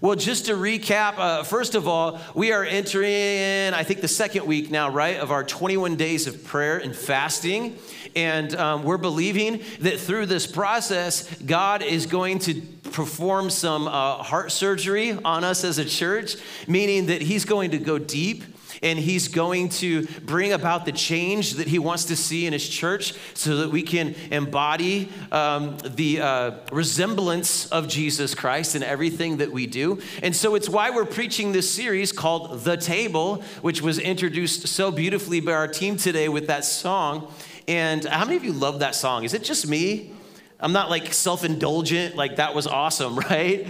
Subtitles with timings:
[0.00, 4.46] Well, just to recap, uh, first of all, we are entering, I think, the second
[4.46, 7.78] week now, right, of our 21 days of prayer and fasting.
[8.16, 14.24] And um, we're believing that through this process, God is going to perform some uh,
[14.24, 16.34] heart surgery on us as a church,
[16.66, 18.42] meaning that He's going to go deep
[18.82, 22.68] and he's going to bring about the change that he wants to see in his
[22.68, 29.38] church so that we can embody um, the uh, resemblance of Jesus Christ in everything
[29.38, 30.00] that we do.
[30.22, 34.90] And so it's why we're preaching this series called The Table, which was introduced so
[34.90, 37.32] beautifully by our team today with that song.
[37.66, 39.24] And how many of you love that song?
[39.24, 40.12] Is it just me?
[40.60, 43.66] I'm not like self indulgent, like that was awesome, right?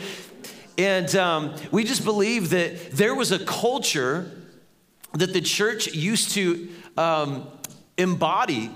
[0.79, 4.31] And um, we just believe that there was a culture
[5.15, 7.47] that the church used to um,
[7.97, 8.71] embody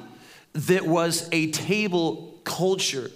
[0.54, 3.10] that was a table culture.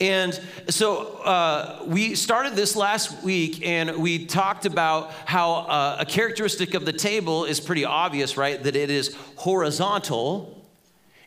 [0.00, 6.04] And so uh, we started this last week and we talked about how uh, a
[6.04, 8.60] characteristic of the table is pretty obvious, right?
[8.60, 10.62] That it is horizontal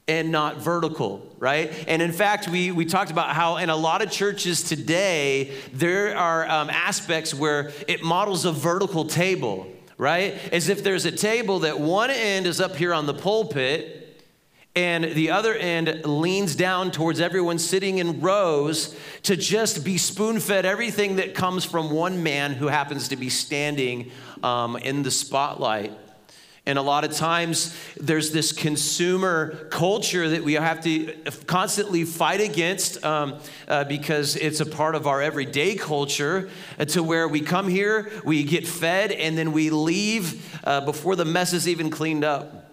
[0.10, 1.74] and not vertical, right?
[1.88, 6.16] And in fact, we, we talked about how in a lot of churches today, there
[6.16, 9.68] are um, aspects where it models a vertical table
[9.98, 10.36] right?
[10.54, 14.24] As if there's a table that one end is up here on the pulpit
[14.78, 20.40] and the other end leans down towards everyone sitting in rows to just be spoon
[20.40, 24.12] fed everything that comes from one man who happens to be standing
[24.44, 25.98] um, in the spotlight.
[26.68, 31.14] And a lot of times there's this consumer culture that we have to
[31.46, 37.02] constantly fight against um, uh, because it's a part of our everyday culture uh, to
[37.02, 41.54] where we come here, we get fed, and then we leave uh, before the mess
[41.54, 42.66] is even cleaned up.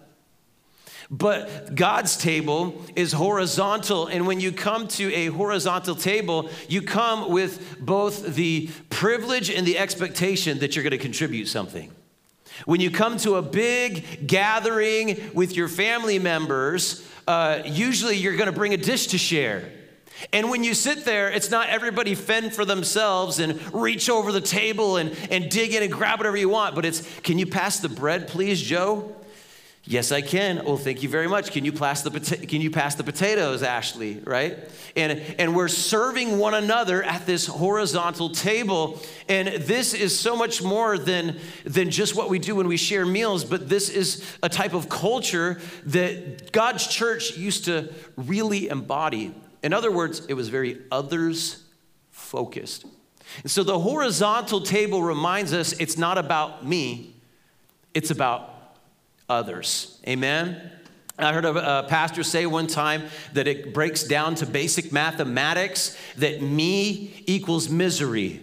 [1.09, 4.07] But God's table is horizontal.
[4.07, 9.65] And when you come to a horizontal table, you come with both the privilege and
[9.65, 11.94] the expectation that you're going to contribute something.
[12.65, 18.47] When you come to a big gathering with your family members, uh, usually you're going
[18.47, 19.71] to bring a dish to share.
[20.31, 24.41] And when you sit there, it's not everybody fend for themselves and reach over the
[24.41, 27.79] table and, and dig in and grab whatever you want, but it's can you pass
[27.79, 29.14] the bread, please, Joe?
[29.87, 30.65] Yes, I can.
[30.65, 31.51] Well, thank you very much.
[31.51, 34.19] Can you pass the pota- can you pass the potatoes, Ashley?
[34.23, 34.57] Right?
[34.95, 38.99] And and we're serving one another at this horizontal table.
[39.29, 43.05] And this is so much more than than just what we do when we share
[43.05, 49.35] meals, but this is a type of culture that God's church used to really embody.
[49.61, 51.63] In other words, it was very others
[52.09, 52.85] focused.
[53.43, 57.13] And so the horizontal table reminds us it's not about me,
[57.93, 58.54] it's about
[59.29, 59.99] others.
[60.07, 60.71] Amen?
[61.17, 63.03] I heard a, pastor say one time
[63.33, 68.41] that it breaks down to basic mathematics that me equals misery,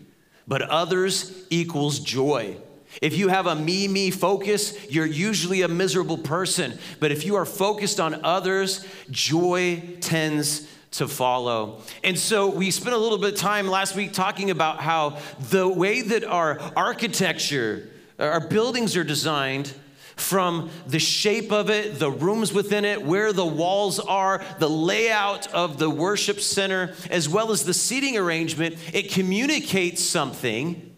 [0.49, 2.57] but others equals joy.
[3.01, 6.79] If you have a me, me focus, you're usually a miserable person.
[6.99, 11.81] But if you are focused on others, joy tends to follow.
[12.05, 15.19] And so we spent a little bit of time last week talking about how
[15.51, 17.89] the way that our architecture,
[18.19, 19.73] our buildings are designed,
[20.17, 25.53] from the shape of it, the rooms within it, where the walls are, the layout
[25.53, 30.97] of the worship center, as well as the seating arrangement, it communicates something.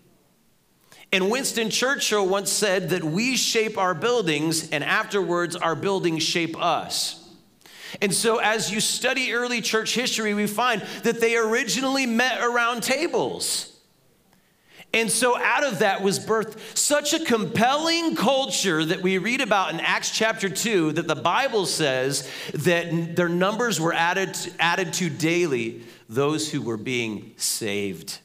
[1.12, 6.60] And Winston Churchill once said that we shape our buildings, and afterwards, our buildings shape
[6.60, 7.20] us.
[8.00, 12.82] And so, as you study early church history, we find that they originally met around
[12.82, 13.73] tables.
[14.94, 19.74] And so, out of that was birthed such a compelling culture that we read about
[19.74, 25.10] in Acts chapter 2 that the Bible says that their numbers were added, added to
[25.10, 28.20] daily, those who were being saved.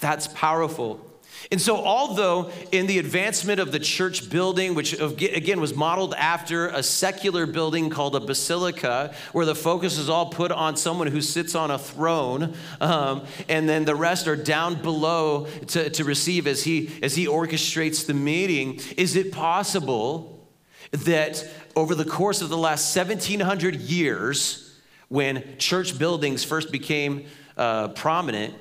[0.00, 1.07] That's powerful.
[1.50, 6.68] And so, although in the advancement of the church building, which again was modeled after
[6.68, 11.22] a secular building called a basilica, where the focus is all put on someone who
[11.22, 16.46] sits on a throne, um, and then the rest are down below to, to receive
[16.46, 20.46] as he, as he orchestrates the meeting, is it possible
[20.90, 24.78] that over the course of the last 1700 years,
[25.08, 27.24] when church buildings first became
[27.56, 28.54] uh, prominent,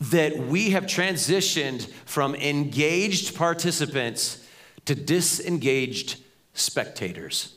[0.00, 4.46] that we have transitioned from engaged participants
[4.86, 6.20] to disengaged
[6.52, 7.54] spectators.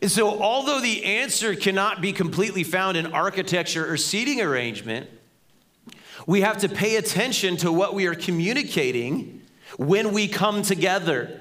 [0.00, 5.10] And so, although the answer cannot be completely found in architecture or seating arrangement,
[6.26, 9.42] we have to pay attention to what we are communicating
[9.76, 11.40] when we come together.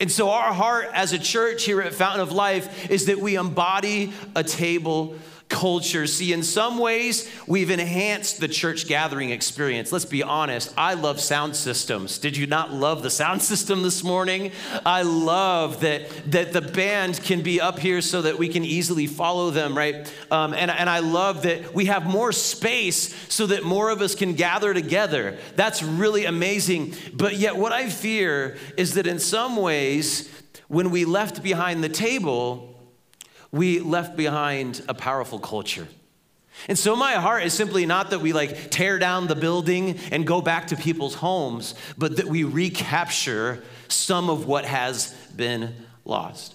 [0.00, 3.36] And so, our heart as a church here at Fountain of Life is that we
[3.36, 5.16] embody a table
[5.52, 6.06] culture.
[6.06, 9.92] See, in some ways, we've enhanced the church gathering experience.
[9.92, 10.72] Let's be honest.
[10.76, 12.18] I love sound systems.
[12.18, 14.50] Did you not love the sound system this morning?
[14.84, 19.06] I love that, that the band can be up here so that we can easily
[19.06, 20.12] follow them, right?
[20.30, 24.14] Um, and, and I love that we have more space so that more of us
[24.14, 25.36] can gather together.
[25.54, 26.94] That's really amazing.
[27.12, 30.30] But yet, what I fear is that in some ways,
[30.68, 32.71] when we left behind the table,
[33.52, 35.86] we left behind a powerful culture.
[36.68, 40.26] And so my heart is simply not that we like tear down the building and
[40.26, 46.54] go back to people's homes, but that we recapture some of what has been lost.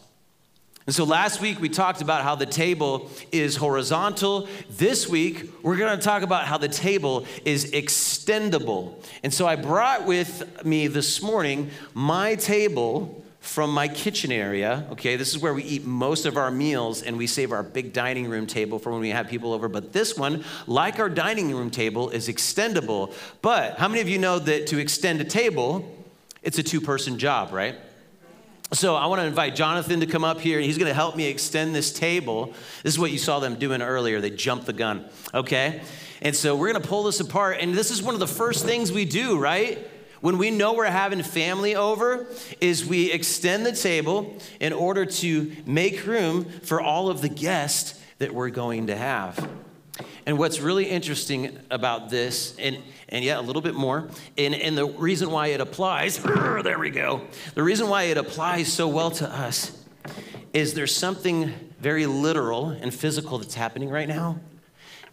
[0.86, 4.48] And so last week we talked about how the table is horizontal.
[4.70, 9.04] This week we're going to talk about how the table is extendable.
[9.22, 14.86] And so I brought with me this morning my table from my kitchen area.
[14.92, 17.94] Okay, this is where we eat most of our meals and we save our big
[17.94, 19.70] dining room table for when we have people over.
[19.70, 23.14] But this one, like our dining room table, is extendable.
[23.42, 25.90] But how many of you know that to extend a table,
[26.44, 27.76] it's a two person job, right?
[28.74, 31.16] So I want to invite Jonathan to come up here and he's going to help
[31.16, 32.48] me extend this table.
[32.84, 34.20] This is what you saw them doing earlier.
[34.20, 35.82] They jumped the gun, okay?
[36.22, 37.58] And so we're going to pull this apart.
[37.62, 39.88] And this is one of the first things we do, right?
[40.22, 42.28] When we know we're having family over
[42.60, 48.00] is we extend the table in order to make room for all of the guests
[48.20, 49.50] that we're going to have.
[50.26, 52.78] And what's really interesting about this and
[53.10, 56.22] and yet a little bit more and, and the reason why it applies
[56.64, 57.22] there we go.
[57.56, 59.86] The reason why it applies so well to us
[60.54, 64.40] is there's something very literal and physical that's happening right now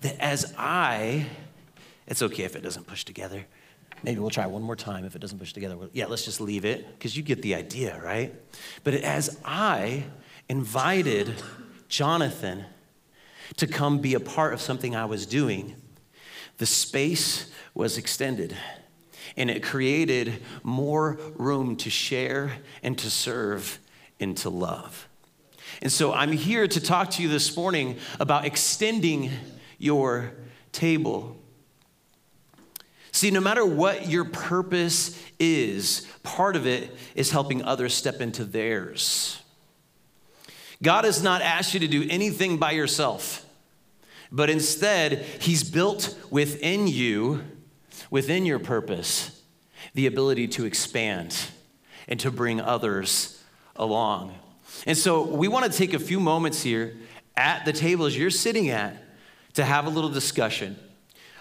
[0.00, 1.26] that as i
[2.06, 3.46] it's okay if it doesn't push together
[4.04, 5.06] Maybe we'll try one more time.
[5.06, 7.98] If it doesn't push together, yeah, let's just leave it because you get the idea,
[8.04, 8.34] right?
[8.84, 10.04] But as I
[10.48, 11.34] invited
[11.88, 12.66] Jonathan
[13.56, 15.74] to come be a part of something I was doing,
[16.58, 18.54] the space was extended
[19.38, 22.52] and it created more room to share
[22.82, 23.78] and to serve
[24.20, 25.08] and to love.
[25.80, 29.30] And so I'm here to talk to you this morning about extending
[29.78, 30.32] your
[30.72, 31.36] table.
[33.14, 38.44] See, no matter what your purpose is, part of it is helping others step into
[38.44, 39.40] theirs.
[40.82, 43.46] God has not asked you to do anything by yourself,
[44.32, 47.44] but instead, He's built within you,
[48.10, 49.40] within your purpose,
[49.94, 51.36] the ability to expand
[52.08, 53.40] and to bring others
[53.76, 54.34] along.
[54.86, 56.96] And so, we want to take a few moments here
[57.36, 58.96] at the tables you're sitting at
[59.54, 60.76] to have a little discussion.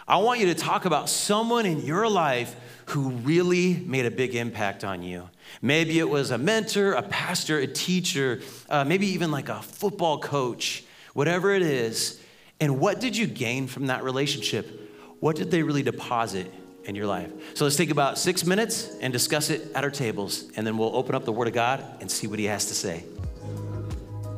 [0.07, 2.55] I want you to talk about someone in your life
[2.87, 5.29] who really made a big impact on you.
[5.61, 10.19] Maybe it was a mentor, a pastor, a teacher, uh, maybe even like a football
[10.19, 10.83] coach,
[11.13, 12.19] whatever it is.
[12.59, 14.91] And what did you gain from that relationship?
[15.21, 16.53] What did they really deposit
[16.83, 17.31] in your life?
[17.53, 20.95] So let's take about six minutes and discuss it at our tables, and then we'll
[20.95, 23.05] open up the Word of God and see what He has to say.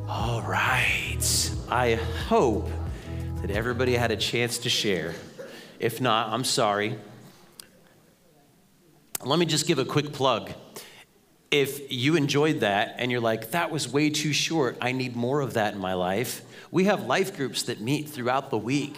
[0.08, 1.50] All right.
[1.68, 1.96] I
[2.28, 2.68] hope
[3.42, 5.14] that everybody had a chance to share.
[5.78, 6.98] If not, I'm sorry.
[9.24, 10.52] Let me just give a quick plug.
[11.50, 15.40] If you enjoyed that and you're like, that was way too short, I need more
[15.40, 18.96] of that in my life, we have life groups that meet throughout the week.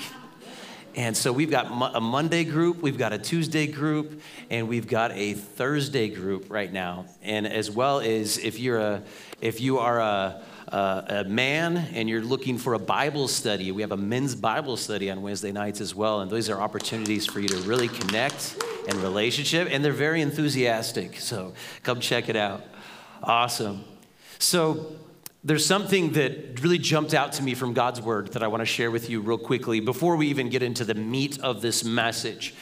[0.98, 5.12] And so we've got a Monday group, we've got a Tuesday group, and we've got
[5.12, 7.06] a Thursday group right now.
[7.22, 9.02] And as well as if you're a
[9.40, 10.42] if you are a
[10.72, 14.76] uh, a man and you're looking for a Bible study, we have a men's Bible
[14.76, 16.20] study on Wednesday nights as well.
[16.20, 19.68] And those are opportunities for you to really connect and relationship.
[19.70, 21.20] And they're very enthusiastic.
[21.20, 22.64] So come check it out.
[23.22, 23.84] Awesome.
[24.40, 24.96] So
[25.44, 28.66] there's something that really jumped out to me from God's word that I want to
[28.66, 32.54] share with you real quickly before we even get into the meat of this message.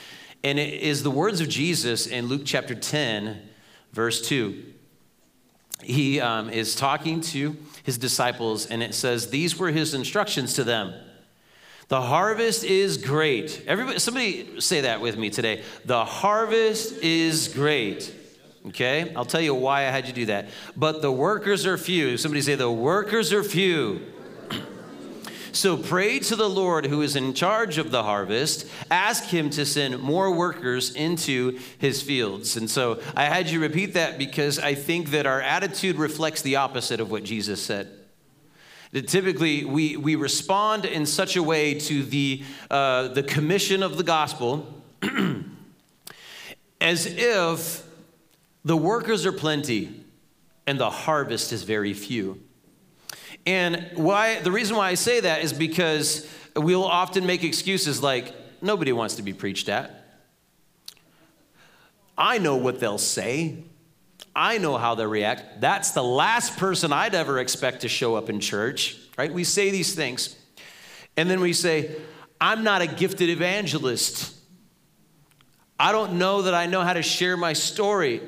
[0.45, 3.41] And it is the words of Jesus in Luke chapter 10,
[3.93, 4.63] verse 2.
[5.83, 10.65] He um, is talking to his disciples, and it says, These were his instructions to
[10.65, 10.95] them.
[11.89, 13.63] The harvest is great.
[13.67, 15.63] Everybody, somebody say that with me today.
[15.85, 18.13] The harvest is great.
[18.69, 19.13] Okay?
[19.15, 20.49] I'll tell you why I had you do that.
[20.77, 22.17] But the workers are few.
[22.17, 24.03] Somebody say, The workers are few.
[25.53, 28.67] So pray to the Lord who is in charge of the harvest.
[28.91, 32.59] Ask him to send more workers into his fields.
[32.59, 36.57] And so I had you repeat that because I think that our attitude reflects the
[36.57, 37.89] opposite of what Jesus said.
[38.93, 43.97] That typically we, we respond in such a way to the, uh, the commission of
[43.97, 44.85] the gospel
[46.83, 47.86] as if
[48.67, 50.05] the workers are plenty
[50.67, 52.43] and the harvest is very few.
[53.47, 58.35] And why the reason why I say that is because we'll often make excuses like,
[58.61, 60.05] nobody wants to be preached at.
[62.19, 63.59] I know what they'll say.
[64.35, 65.61] I know how they'll react.
[65.61, 69.33] That's the last person I'd ever expect to show up in church, right?
[69.33, 70.35] We say these things.
[71.17, 71.95] And then we say,
[72.41, 74.35] I'm not a gifted evangelist.
[75.79, 78.21] I don't know that I know how to share my story.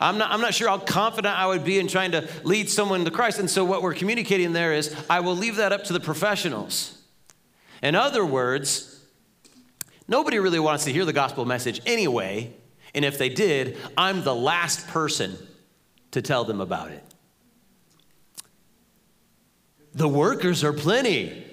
[0.00, 3.04] I'm not, I'm not sure how confident I would be in trying to lead someone
[3.04, 3.38] to Christ.
[3.38, 7.00] And so, what we're communicating there is, I will leave that up to the professionals.
[7.82, 9.00] In other words,
[10.08, 12.52] nobody really wants to hear the gospel message anyway.
[12.94, 15.36] And if they did, I'm the last person
[16.12, 17.02] to tell them about it.
[19.94, 21.44] The workers are plenty,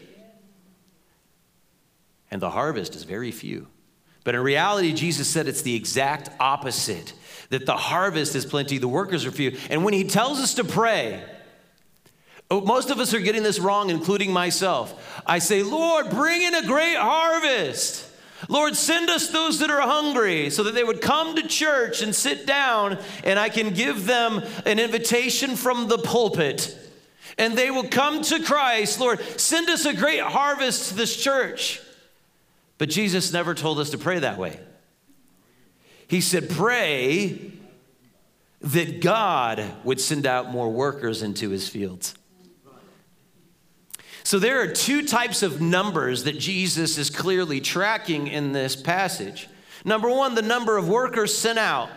[2.31, 3.67] and the harvest is very few.
[4.24, 7.13] But in reality, Jesus said it's the exact opposite
[7.51, 9.55] that the harvest is plenty, the workers are few.
[9.70, 11.22] And when he tells us to pray,
[12.50, 15.22] oh, most of us are getting this wrong, including myself.
[15.25, 18.08] I say, Lord, bring in a great harvest.
[18.48, 22.15] Lord, send us those that are hungry so that they would come to church and
[22.15, 26.77] sit down, and I can give them an invitation from the pulpit.
[27.38, 29.00] And they will come to Christ.
[29.00, 31.81] Lord, send us a great harvest to this church.
[32.77, 34.60] But Jesus never told us to pray that way.
[36.11, 37.53] He said, Pray
[38.59, 42.15] that God would send out more workers into his fields.
[44.23, 49.47] So there are two types of numbers that Jesus is clearly tracking in this passage.
[49.85, 51.89] Number one, the number of workers sent out,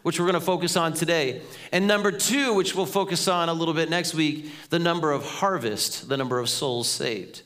[0.00, 1.42] which we're going to focus on today.
[1.70, 5.26] And number two, which we'll focus on a little bit next week, the number of
[5.26, 7.42] harvest, the number of souls saved.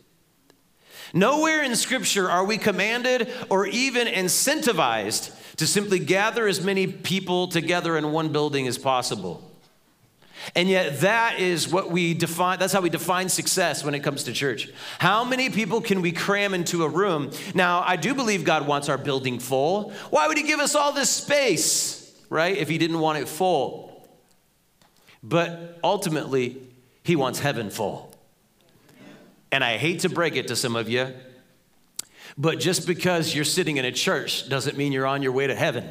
[1.13, 7.49] Nowhere in Scripture are we commanded or even incentivized to simply gather as many people
[7.49, 9.49] together in one building as possible.
[10.55, 14.25] And yet, that is what we define, that's how we define success when it comes
[14.25, 14.71] to church.
[14.99, 17.31] How many people can we cram into a room?
[17.55, 19.91] Now, I do believe God wants our building full.
[20.11, 24.09] Why would He give us all this space, right, if He didn't want it full?
[25.23, 26.61] But ultimately,
[27.05, 28.13] He wants heaven full.
[29.53, 31.13] And I hate to break it to some of you,
[32.37, 35.55] but just because you're sitting in a church doesn't mean you're on your way to
[35.55, 35.89] heaven.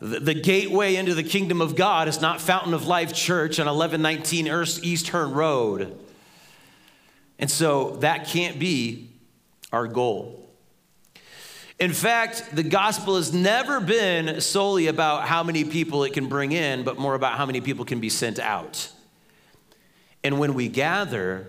[0.00, 4.46] The, gateway into the kingdom of God is not Fountain of Life Church on 1119
[4.82, 5.98] East Hearn Road.
[7.38, 9.10] And so that can't be
[9.72, 10.48] our goal.
[11.78, 16.52] In fact, the gospel has never been solely about how many people it can bring
[16.52, 18.90] in, but more about how many people can be sent out.
[20.24, 21.46] And when we gather,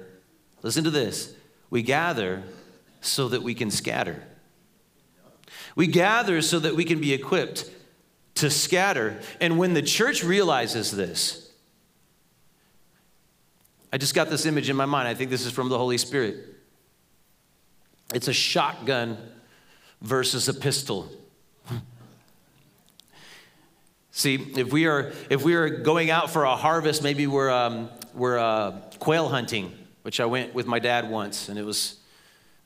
[0.61, 1.33] Listen to this.
[1.69, 2.43] We gather
[3.01, 4.23] so that we can scatter.
[5.75, 7.69] We gather so that we can be equipped
[8.35, 9.19] to scatter.
[9.39, 11.51] And when the church realizes this,
[13.91, 15.07] I just got this image in my mind.
[15.07, 16.37] I think this is from the Holy Spirit.
[18.13, 19.17] It's a shotgun
[20.01, 21.09] versus a pistol.
[24.11, 27.89] See, if we are if we are going out for a harvest, maybe we're um,
[28.13, 31.99] we're uh, quail hunting which I went with my dad once, and it was,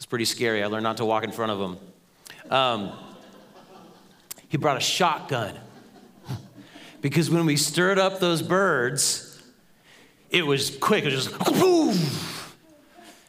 [0.05, 0.61] it was pretty scary.
[0.61, 2.51] I learned not to walk in front of him.
[2.51, 2.91] Um,
[4.49, 5.57] he brought a shotgun
[7.01, 9.41] because when we stirred up those birds,
[10.29, 11.05] it was quick.
[11.05, 11.97] It was just boom.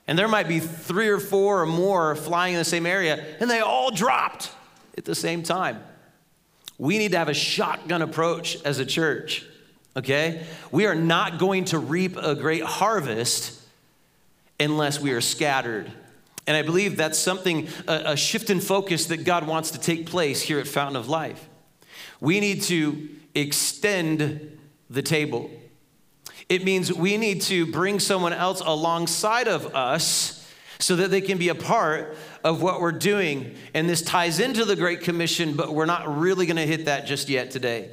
[0.06, 3.48] And there might be three or four or more flying in the same area, and
[3.48, 4.52] they all dropped
[4.98, 5.82] at the same time.
[6.76, 9.46] We need to have a shotgun approach as a church,
[9.96, 10.44] okay?
[10.70, 13.62] We are not going to reap a great harvest
[14.60, 15.90] unless we are scattered.
[16.46, 20.06] And I believe that's something, a, a shift in focus that God wants to take
[20.06, 21.48] place here at Fountain of Life.
[22.20, 25.50] We need to extend the table.
[26.48, 30.48] It means we need to bring someone else alongside of us
[30.78, 33.56] so that they can be a part of what we're doing.
[33.74, 37.06] And this ties into the Great Commission, but we're not really going to hit that
[37.06, 37.90] just yet today.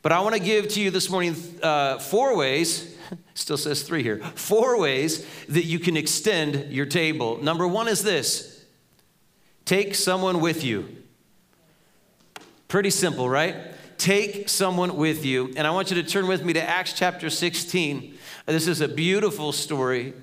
[0.00, 2.96] But I want to give to you this morning uh, four ways
[3.34, 4.18] Still says three here.
[4.34, 7.42] Four ways that you can extend your table.
[7.42, 8.64] Number one is this
[9.64, 10.88] take someone with you.
[12.68, 13.56] Pretty simple, right?
[13.96, 15.52] Take someone with you.
[15.56, 18.16] And I want you to turn with me to Acts chapter 16.
[18.46, 20.14] This is a beautiful story.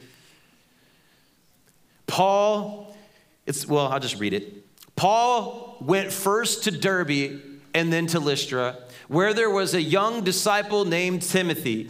[2.08, 2.96] Paul,
[3.46, 4.64] it's, well, I'll just read it.
[4.96, 7.42] Paul went first to Derbe
[7.74, 8.78] and then to Lystra,
[9.08, 11.90] where there was a young disciple named Timothy.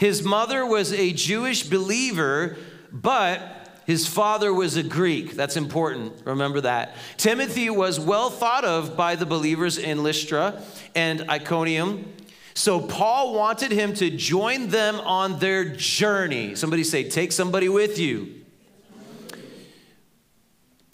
[0.00, 2.56] His mother was a Jewish believer,
[2.90, 5.34] but his father was a Greek.
[5.34, 6.14] That's important.
[6.24, 6.96] Remember that.
[7.18, 10.62] Timothy was well thought of by the believers in Lystra
[10.94, 12.10] and Iconium.
[12.54, 16.54] So Paul wanted him to join them on their journey.
[16.54, 18.36] Somebody say, take somebody with you.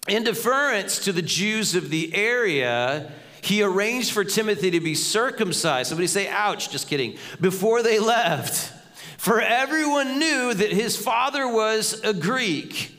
[0.09, 5.91] In deference to the Jews of the area, he arranged for Timothy to be circumcised.
[5.91, 7.19] Somebody say, ouch, just kidding.
[7.41, 8.73] Before they left.
[9.19, 12.93] For everyone knew that his father was a Greek.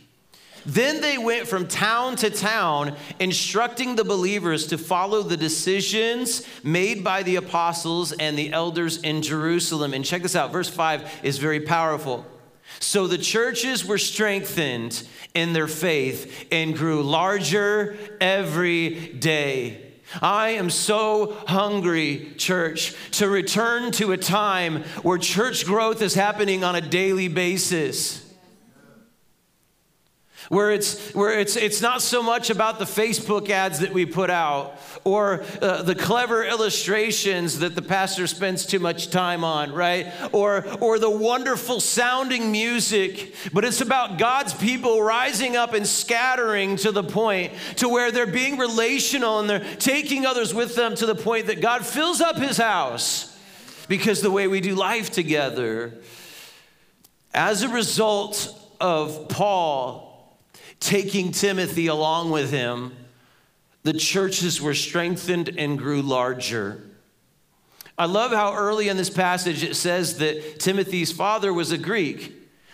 [0.66, 7.06] Then they went from town to town, instructing the believers to follow the decisions made
[7.06, 9.94] by the apostles and the elders in Jerusalem.
[9.94, 12.26] And check this out verse 5 is very powerful.
[12.80, 19.87] So the churches were strengthened in their faith and grew larger every day.
[20.22, 26.64] I am so hungry, church, to return to a time where church growth is happening
[26.64, 28.27] on a daily basis
[30.50, 34.30] where it's where it's it's not so much about the Facebook ads that we put
[34.30, 40.08] out or uh, the clever illustrations that the pastor spends too much time on, right?
[40.32, 46.78] Or or the wonderful sounding music, but it's about God's people rising up and scattering
[46.78, 51.06] to the point to where they're being relational and they're taking others with them to
[51.06, 53.38] the point that God fills up his house
[53.90, 55.94] because the way we do life together
[57.34, 60.07] as a result of Paul
[60.80, 62.94] taking Timothy along with him,
[63.84, 66.84] the churches were strengthened and grew larger.
[67.98, 72.34] I love how early in this passage it says that Timothy's father was a Greek.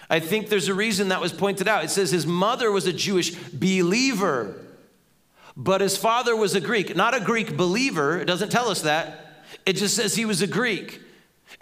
[0.10, 1.83] I think there's a reason that was pointed out.
[1.86, 4.55] It says his mother was a Jewish believer,
[5.55, 8.19] but his father was a Greek, not a Greek believer.
[8.19, 9.43] It doesn't tell us that.
[9.65, 11.00] It just says he was a Greek.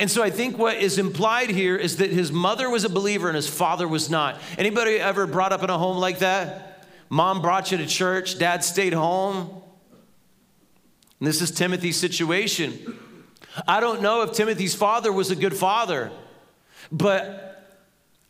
[0.01, 3.27] And so I think what is implied here is that his mother was a believer
[3.27, 4.41] and his father was not.
[4.58, 6.88] Anybody ever brought up in a home like that?
[7.12, 9.62] Mom brought you to church, dad stayed home.
[11.20, 12.98] And this is Timothy's situation.
[13.67, 16.10] I don't know if Timothy's father was a good father,
[16.91, 17.79] but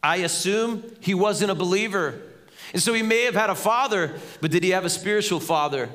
[0.03, 2.21] I assume he wasn't a believer.
[2.73, 5.87] And so he may have had a father, but did he have a spiritual father?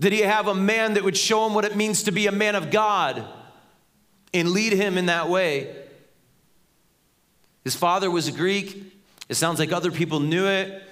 [0.00, 2.32] Did he have a man that would show him what it means to be a
[2.32, 3.24] man of God?
[4.34, 5.74] And lead him in that way.
[7.64, 8.82] His father was a Greek.
[9.28, 10.82] It sounds like other people knew it.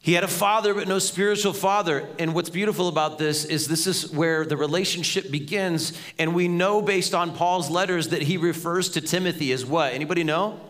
[0.00, 2.08] He had a father, but no spiritual father.
[2.18, 5.92] And what's beautiful about this is this is where the relationship begins.
[6.18, 9.92] And we know based on Paul's letters that he refers to Timothy as what?
[9.92, 10.60] Anybody know?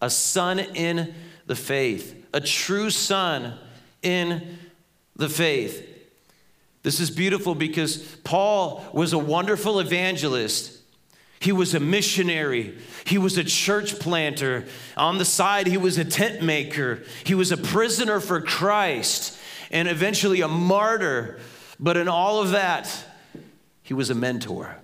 [0.00, 1.14] A son in
[1.46, 3.58] the faith, a true son
[4.02, 4.58] in
[5.16, 5.95] the faith.
[6.86, 10.78] This is beautiful because Paul was a wonderful evangelist.
[11.40, 12.78] He was a missionary.
[13.04, 14.66] He was a church planter.
[14.96, 17.02] On the side, he was a tent maker.
[17.24, 19.36] He was a prisoner for Christ
[19.72, 21.40] and eventually a martyr.
[21.80, 22.88] But in all of that,
[23.82, 24.76] he was a mentor.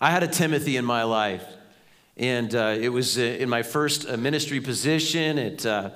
[0.00, 1.44] I had a Timothy in my life,
[2.16, 5.90] and uh, it was uh, in my first uh, ministry position at uh,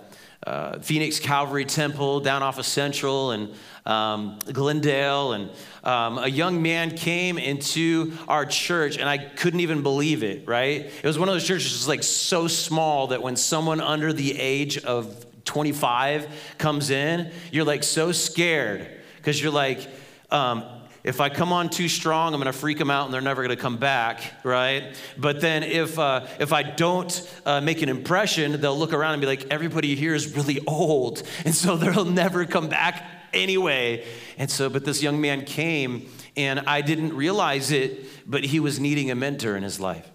[0.46, 3.54] uh, Phoenix Calvary Temple down off of Central and
[3.86, 5.32] um, Glendale.
[5.32, 5.50] And
[5.84, 10.86] um, a young man came into our church, and I couldn't even believe it, right?
[10.86, 14.78] It was one of those churches like so small that when someone under the age
[14.78, 16.28] of 25
[16.58, 19.88] comes in, you're like so scared because you're like,
[20.30, 20.64] um,
[21.04, 23.42] if I come on too strong, I'm going to freak them out and they're never
[23.42, 24.94] going to come back, right?
[25.18, 29.20] But then if, uh, if I don't uh, make an impression, they'll look around and
[29.20, 31.22] be like, everybody here is really old.
[31.44, 34.06] And so they'll never come back anyway.
[34.38, 38.78] And so, but this young man came and I didn't realize it, but he was
[38.78, 40.08] needing a mentor in his life.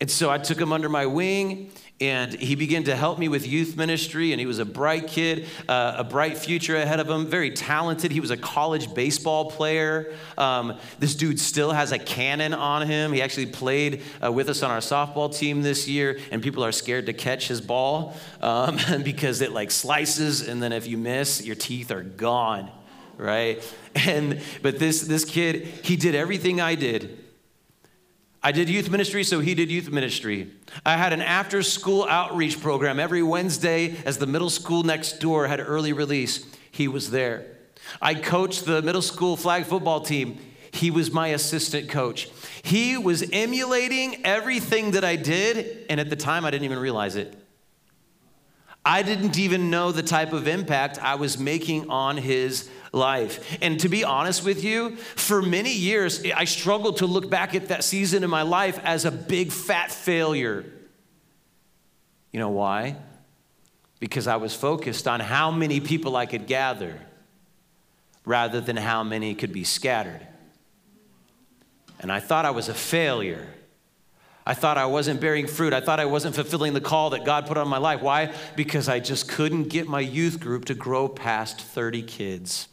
[0.00, 3.46] And so I took him under my wing and he began to help me with
[3.46, 7.26] youth ministry and he was a bright kid uh, a bright future ahead of him
[7.26, 8.10] very talented.
[8.10, 10.12] He was a college baseball player.
[10.36, 13.12] Um, this dude still has a cannon on him.
[13.12, 16.72] He actually played uh, with us on our softball team this year and people are
[16.72, 21.44] scared to catch his ball um, because it like slices and then if you miss
[21.44, 22.70] your teeth are gone
[23.16, 23.62] right?
[23.94, 27.23] And but this this kid he did everything i did
[28.46, 30.50] I did youth ministry, so he did youth ministry.
[30.84, 35.46] I had an after school outreach program every Wednesday as the middle school next door
[35.46, 36.44] had early release.
[36.70, 37.46] He was there.
[38.02, 40.38] I coached the middle school flag football team.
[40.72, 42.28] He was my assistant coach.
[42.62, 47.16] He was emulating everything that I did, and at the time I didn't even realize
[47.16, 47.34] it.
[48.84, 53.58] I didn't even know the type of impact I was making on his life.
[53.60, 57.68] And to be honest with you, for many years, I struggled to look back at
[57.68, 60.64] that season in my life as a big fat failure.
[62.32, 62.96] You know why?
[64.00, 67.00] Because I was focused on how many people I could gather
[68.24, 70.26] rather than how many could be scattered.
[72.00, 73.46] And I thought I was a failure.
[74.46, 75.72] I thought I wasn't bearing fruit.
[75.72, 78.02] I thought I wasn't fulfilling the call that God put on my life.
[78.02, 78.34] Why?
[78.56, 82.68] Because I just couldn't get my youth group to grow past 30 kids.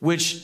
[0.00, 0.42] Which,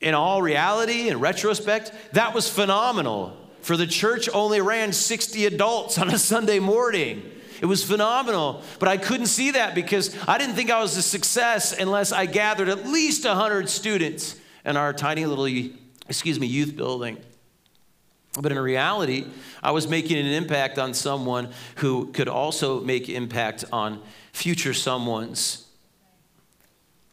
[0.00, 3.36] in all reality and retrospect, that was phenomenal.
[3.62, 7.22] For the church only ran 60 adults on a Sunday morning.
[7.60, 8.62] It was phenomenal.
[8.78, 12.26] But I couldn't see that because I didn't think I was a success unless I
[12.26, 15.46] gathered at least 100 students in our tiny little,
[16.08, 17.18] excuse me, youth building.
[18.40, 19.26] But in reality,
[19.62, 24.00] I was making an impact on someone who could also make impact on
[24.32, 25.66] future someone's.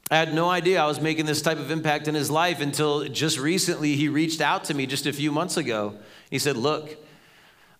[0.09, 3.03] I had no idea I was making this type of impact in his life until
[3.09, 5.97] just recently he reached out to me just a few months ago.
[6.29, 6.95] He said, Look,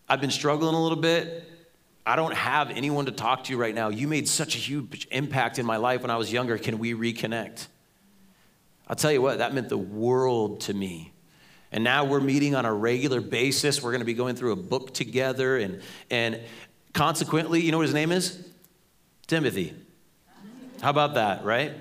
[0.08, 1.44] I've been struggling a little bit.
[2.04, 3.88] I don't have anyone to talk to right now.
[3.88, 6.58] You made such a huge impact in my life when I was younger.
[6.58, 7.66] Can we reconnect?
[8.86, 11.12] I'll tell you what, that meant the world to me.
[11.70, 13.82] And now we're meeting on a regular basis.
[13.82, 15.58] We're going to be going through a book together.
[15.58, 16.40] And, and
[16.94, 18.42] consequently, you know what his name is?
[19.26, 19.74] Timothy.
[20.80, 21.74] How about that, right?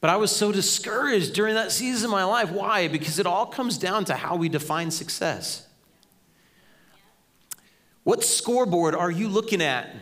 [0.00, 2.50] But I was so discouraged during that season of my life.
[2.50, 2.88] Why?
[2.88, 5.66] Because it all comes down to how we define success.
[8.02, 9.94] What scoreboard are you looking at?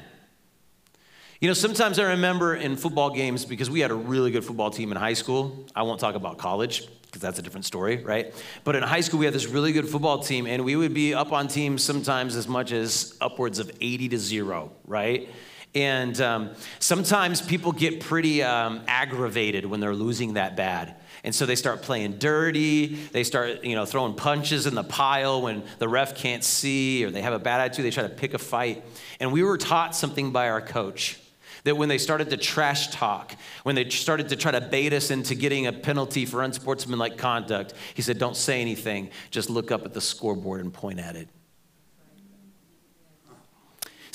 [1.40, 4.70] You know, sometimes I remember in football games, because we had a really good football
[4.70, 5.66] team in high school.
[5.74, 8.34] I won't talk about college because that's a different story, right?
[8.64, 11.14] But in high school, we had this really good football team, and we would be
[11.14, 15.28] up on teams sometimes as much as upwards of 80 to zero, right?
[15.74, 20.96] And um, sometimes people get pretty um, aggravated when they're losing that bad.
[21.24, 22.87] And so they start playing dirty.
[22.87, 27.11] They start, you know, throwing punches in the pile when the ref can't see, or
[27.11, 27.85] they have a bad attitude.
[27.85, 28.85] They try to pick a fight.
[29.20, 31.18] And we were taught something by our coach
[31.64, 35.11] that when they started to trash talk, when they started to try to bait us
[35.11, 39.85] into getting a penalty for unsportsmanlike conduct, he said, Don't say anything, just look up
[39.85, 41.28] at the scoreboard and point at it.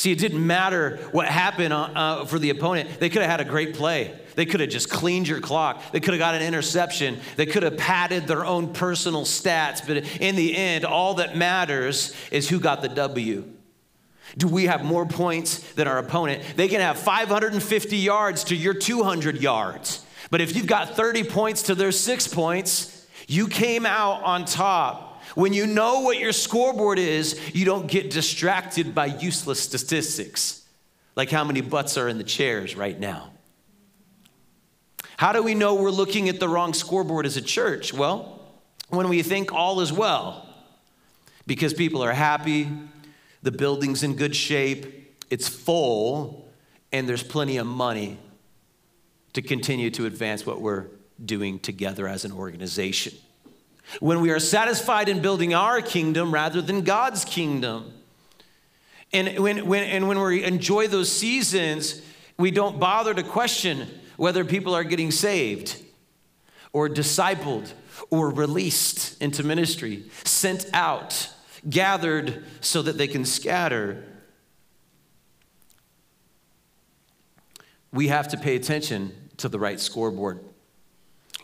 [0.03, 2.99] See, it didn't matter what happened uh, uh for the opponent.
[2.99, 4.13] They could have had a great play.
[4.35, 5.81] They could have just cleaned your clock.
[5.93, 7.21] They could have got an interception.
[7.37, 9.87] They could have padded their own personal stats.
[9.87, 13.45] But in the end, all that matters is who got the W.
[14.37, 16.43] Do we have more points than our opponent?
[16.57, 20.05] They can have 550 yards to your 200 yards.
[20.29, 25.12] But if you've got 30 points to their six points, you came out on top.
[25.35, 30.63] When you know what your scoreboard is, you don't get distracted by useless statistics,
[31.15, 33.31] like how many butts are in the chairs right now.
[35.17, 37.93] How do we know we're looking at the wrong scoreboard as a church?
[37.93, 38.41] Well,
[38.89, 40.49] when we think all is well,
[41.47, 42.67] because people are happy,
[43.41, 46.47] the building's in good shape, it's full,
[46.91, 48.19] and there's plenty of money
[49.33, 50.87] to continue to advance what we're
[51.23, 53.13] doing together as an organization.
[53.99, 57.93] When we are satisfied in building our kingdom rather than God's kingdom.
[59.11, 62.01] And when, when, and when we enjoy those seasons,
[62.37, 65.81] we don't bother to question whether people are getting saved
[66.71, 67.71] or discipled
[68.09, 71.29] or released into ministry, sent out
[71.69, 74.03] gathered so that they can scatter.
[77.91, 80.43] We have to pay attention to the right scoreboard.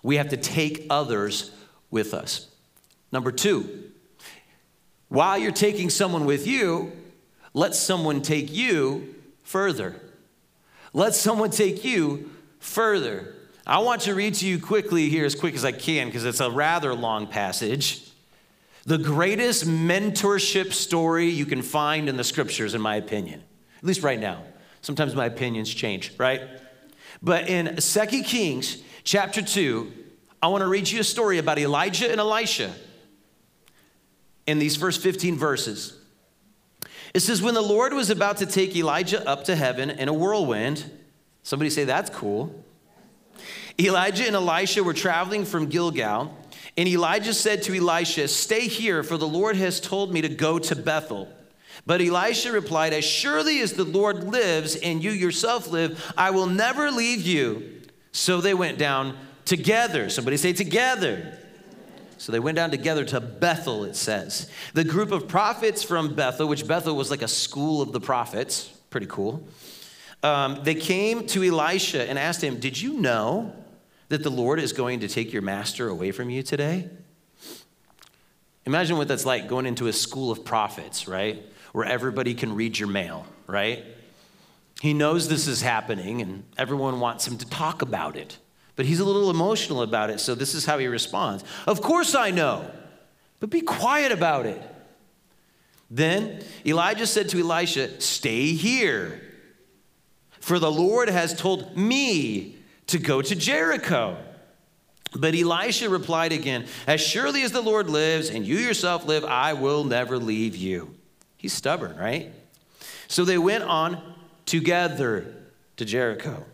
[0.02, 1.52] We have to take others
[1.92, 2.48] with us.
[3.12, 3.92] Number two,
[5.08, 6.92] while you're taking someone with you,
[7.54, 9.96] let someone take you further.
[10.94, 13.36] Let someone take you further.
[13.66, 16.40] I want to read to you quickly here, as quick as I can, because it's
[16.40, 18.10] a rather long passage.
[18.86, 23.44] The greatest mentorship story you can find in the scriptures, in my opinion,
[23.78, 24.44] at least right now.
[24.82, 26.42] Sometimes my opinions change, right?
[27.22, 29.92] But in 2 Kings chapter 2,
[30.42, 32.74] I want to read you a story about Elijah and Elisha
[34.48, 35.98] in these first 15 verses.
[37.14, 40.14] It says, When the Lord was about to take Elijah up to heaven in a
[40.14, 40.90] whirlwind,
[41.44, 42.64] somebody say, That's cool.
[43.80, 46.36] Elijah and Elisha were traveling from Gilgal
[46.80, 50.60] and Elijah said to Elisha, Stay here, for the Lord has told me to go
[50.60, 51.28] to Bethel.
[51.86, 56.46] But Elisha replied, As surely as the Lord lives and you yourself live, I will
[56.46, 57.82] never leave you.
[58.14, 59.18] So they went down
[59.50, 60.10] together.
[60.10, 61.38] Somebody say together.
[62.18, 64.50] So they went down together to Bethel, it says.
[64.74, 68.68] The group of prophets from Bethel, which Bethel was like a school of the prophets,
[68.90, 69.48] pretty cool.
[70.22, 73.54] Um, they came to Elisha and asked him, Did you know
[74.10, 76.90] that the Lord is going to take your master away from you today?
[78.66, 81.44] Imagine what that's like going into a school of prophets, right?
[81.72, 83.84] Where everybody can read your mail, right?
[84.82, 88.38] He knows this is happening and everyone wants him to talk about it.
[88.80, 91.44] But he's a little emotional about it, so this is how he responds.
[91.68, 92.72] Of course I know.
[93.42, 94.62] but be quiet about it.
[95.92, 99.22] Then Elijah said to Elisha, Stay here,
[100.40, 102.56] for the Lord has told me
[102.88, 104.16] to go to Jericho.
[105.14, 109.52] But Elisha replied again, As surely as the Lord lives and you yourself live, I
[109.52, 110.96] will never leave you.
[111.36, 112.32] He's stubborn, right?
[113.10, 114.02] So they went on
[114.46, 115.36] together
[115.76, 116.46] to Jericho.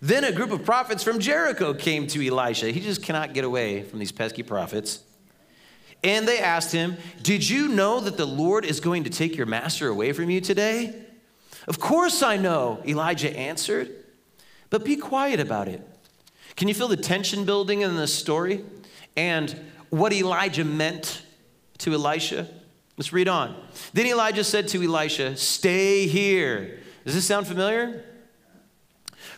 [0.00, 2.70] Then a group of prophets from Jericho came to Elisha.
[2.70, 5.02] He just cannot get away from these pesky prophets.
[6.04, 9.46] And they asked him, Did you know that the Lord is going to take your
[9.46, 10.94] master away from you today?
[11.66, 13.90] Of course I know, Elijah answered,
[14.70, 15.86] but be quiet about it.
[16.56, 18.64] Can you feel the tension building in this story
[19.16, 19.54] and
[19.90, 21.22] what Elijah meant
[21.78, 22.48] to Elisha?
[22.96, 23.56] Let's read on.
[23.92, 26.80] Then Elijah said to Elisha, Stay here.
[27.04, 28.04] Does this sound familiar?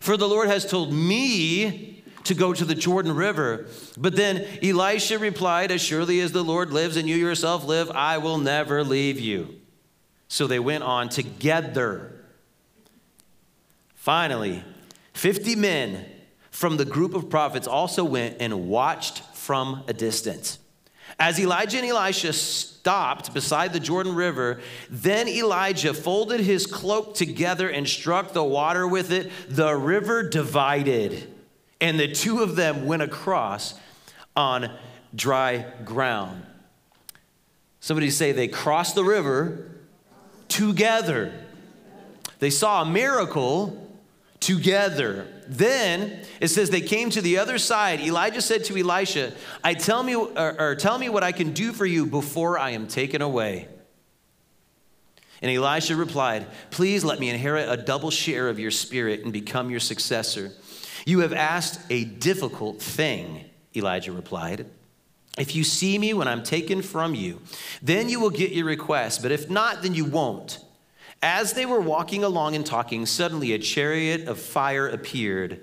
[0.00, 3.66] For the Lord has told me to go to the Jordan River.
[3.96, 8.18] But then Elisha replied, As surely as the Lord lives and you yourself live, I
[8.18, 9.56] will never leave you.
[10.28, 12.12] So they went on together.
[13.94, 14.64] Finally,
[15.12, 16.06] 50 men
[16.50, 20.59] from the group of prophets also went and watched from a distance.
[21.20, 27.68] As Elijah and Elisha stopped beside the Jordan River, then Elijah folded his cloak together
[27.68, 29.30] and struck the water with it.
[29.46, 31.30] The river divided,
[31.78, 33.74] and the two of them went across
[34.34, 34.74] on
[35.14, 36.46] dry ground.
[37.80, 39.70] Somebody say they crossed the river
[40.48, 41.34] together.
[42.38, 43.89] They saw a miracle
[44.40, 45.26] together.
[45.46, 48.00] Then it says they came to the other side.
[48.00, 51.72] Elijah said to Elisha, "I tell me or, or tell me what I can do
[51.72, 53.68] for you before I am taken away."
[55.42, 59.70] And Elisha replied, Please let me inherit a double share of your spirit and become
[59.70, 60.52] your successor.
[61.06, 64.66] You have asked a difficult thing, Elijah replied.
[65.38, 67.40] If you see me when I'm taken from you,
[67.80, 70.58] then you will get your request, but if not, then you won't.
[71.22, 75.60] As they were walking along and talking, suddenly a chariot of fire appeared,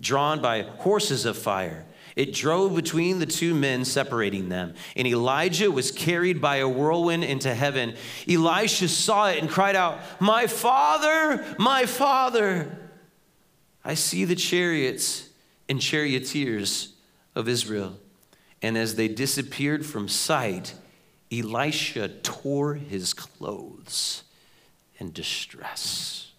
[0.00, 1.84] drawn by horses of fire.
[2.16, 4.74] It drove between the two men, separating them.
[4.96, 7.94] And Elijah was carried by a whirlwind into heaven.
[8.28, 12.76] Elisha saw it and cried out, My father, my father.
[13.84, 15.28] I see the chariots
[15.68, 16.92] and charioteers
[17.34, 17.98] of Israel.
[18.60, 20.74] And as they disappeared from sight,
[21.32, 24.24] Elisha tore his clothes
[25.02, 26.30] and distress.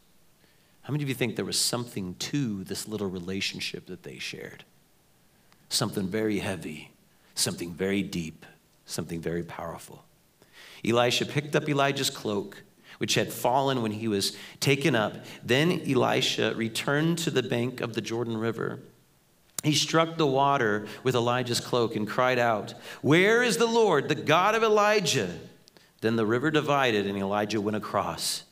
[0.83, 4.63] How many of you think there was something to this little relationship that they shared?
[5.67, 6.91] Something very heavy,
[7.35, 8.45] something very deep,
[8.85, 10.05] something very powerful.
[10.85, 12.63] Elisha picked up Elijah's cloak,
[12.99, 15.17] which had fallen when he was taken up.
[15.43, 18.79] Then Elisha returned to the bank of the Jordan River.
[19.61, 24.15] He struck the water with Elijah's cloak and cried out, Where is the Lord, the
[24.15, 25.37] God of Elijah?
[25.99, 28.43] Then the river divided, and Elijah went across.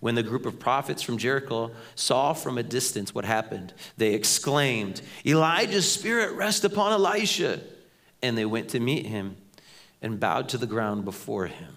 [0.00, 5.02] When the group of prophets from Jericho saw from a distance what happened, they exclaimed,
[5.24, 7.60] Elijah's spirit rest upon Elisha.
[8.22, 9.36] And they went to meet him
[10.00, 11.74] and bowed to the ground before him.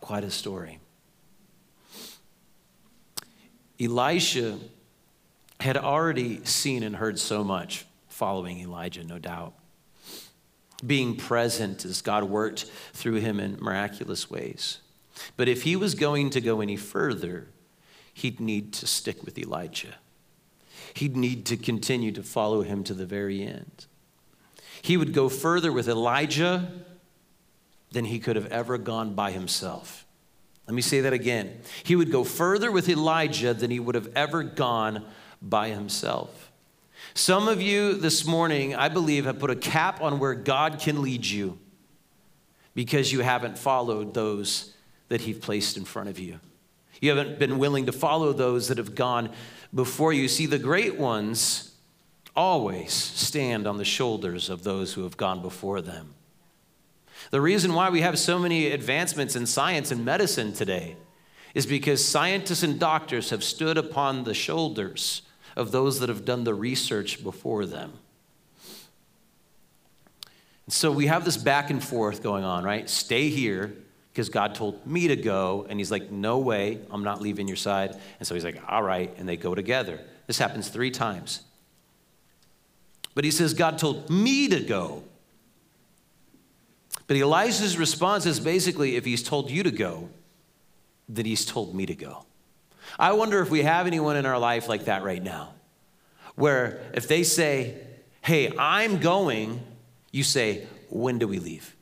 [0.00, 0.80] Quite a story.
[3.80, 4.58] Elisha
[5.60, 9.54] had already seen and heard so much following Elijah, no doubt.
[10.86, 14.78] Being present as God worked through him in miraculous ways.
[15.36, 17.48] But if he was going to go any further,
[18.14, 19.96] he'd need to stick with Elijah.
[20.94, 23.86] He'd need to continue to follow him to the very end.
[24.82, 26.70] He would go further with Elijah
[27.92, 30.06] than he could have ever gone by himself.
[30.66, 31.60] Let me say that again.
[31.82, 35.04] He would go further with Elijah than he would have ever gone
[35.42, 36.52] by himself.
[37.14, 41.02] Some of you this morning, I believe, have put a cap on where God can
[41.02, 41.58] lead you
[42.74, 44.74] because you haven't followed those
[45.10, 46.40] that He's placed in front of you.
[47.00, 49.30] You haven't been willing to follow those that have gone
[49.74, 50.28] before you.
[50.28, 51.72] See, the great ones
[52.34, 56.14] always stand on the shoulders of those who have gone before them.
[57.30, 60.96] The reason why we have so many advancements in science and medicine today
[61.54, 65.22] is because scientists and doctors have stood upon the shoulders
[65.56, 67.92] of those that have done the research before them.
[70.66, 72.88] And so we have this back and forth going on, right?
[72.88, 73.74] Stay here
[74.12, 75.66] because God told me to go.
[75.68, 77.96] And he's like, No way, I'm not leaving your side.
[78.18, 79.12] And so he's like, All right.
[79.18, 80.00] And they go together.
[80.26, 81.42] This happens three times.
[83.14, 85.02] But he says, God told me to go.
[87.06, 90.08] But Elijah's response is basically, if he's told you to go,
[91.08, 92.24] then he's told me to go.
[92.98, 95.54] I wonder if we have anyone in our life like that right now,
[96.36, 97.76] where if they say,
[98.22, 99.62] Hey, I'm going
[100.12, 101.76] You say, When do we leave?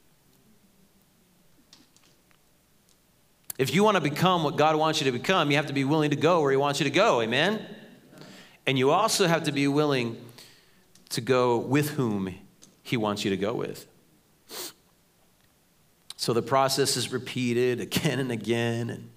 [3.58, 5.82] If you want to become what God wants you to become, you have to be
[5.82, 7.20] willing to go where He wants you to go.
[7.20, 7.60] Amen?
[8.66, 10.16] And you also have to be willing
[11.10, 12.32] to go with whom
[12.84, 13.86] He wants you to go with.
[16.16, 18.90] So the process is repeated again and again.
[18.90, 19.10] And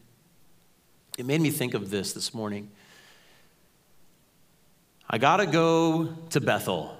[1.19, 2.71] it made me think of this this morning.
[5.07, 6.97] I got to go to Bethel.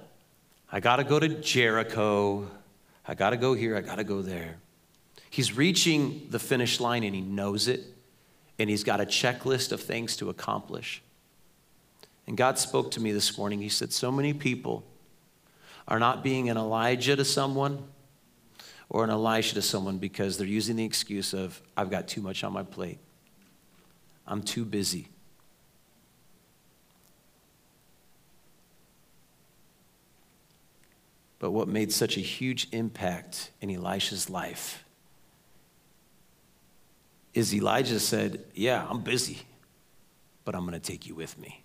[0.70, 2.48] I got to go to Jericho.
[3.08, 3.76] I got to go here.
[3.76, 4.58] I got to go there.
[5.32, 7.80] He's reaching the finish line and he knows it,
[8.58, 11.00] and he's got a checklist of things to accomplish.
[12.26, 13.62] And God spoke to me this morning.
[13.62, 14.84] He said, So many people
[15.88, 17.82] are not being an Elijah to someone
[18.90, 22.44] or an Elisha to someone because they're using the excuse of, I've got too much
[22.44, 22.98] on my plate,
[24.26, 25.08] I'm too busy.
[31.38, 34.84] But what made such a huge impact in Elisha's life
[37.34, 39.42] is Elijah said, Yeah, I'm busy,
[40.44, 41.62] but I'm going to take you with me.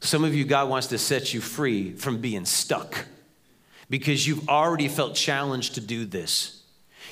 [0.00, 3.06] Some of you, God wants to set you free from being stuck
[3.90, 6.62] because you've already felt challenged to do this.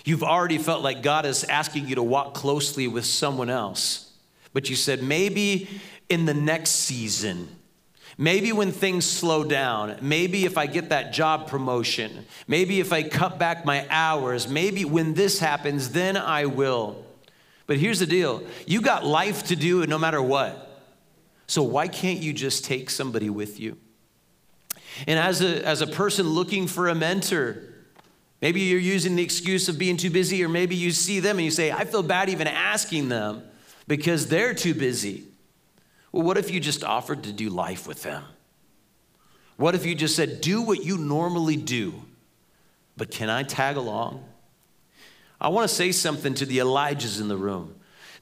[0.04, 4.12] You've already felt like God is asking you to walk closely with someone else.
[4.54, 5.68] But you said, maybe
[6.08, 7.48] in the next season,
[8.20, 13.04] Maybe when things slow down, maybe if I get that job promotion, maybe if I
[13.04, 17.04] cut back my hours, maybe when this happens, then I will.
[17.68, 20.64] But here's the deal you got life to do no matter what.
[21.46, 23.78] So why can't you just take somebody with you?
[25.06, 27.62] And as a, as a person looking for a mentor,
[28.42, 31.44] maybe you're using the excuse of being too busy, or maybe you see them and
[31.44, 33.42] you say, I feel bad even asking them
[33.86, 35.24] because they're too busy.
[36.10, 38.24] Well, what if you just offered to do life with them?
[39.56, 42.02] What if you just said, do what you normally do,
[42.96, 44.24] but can I tag along?
[45.40, 47.74] I want to say something to the Elijahs in the room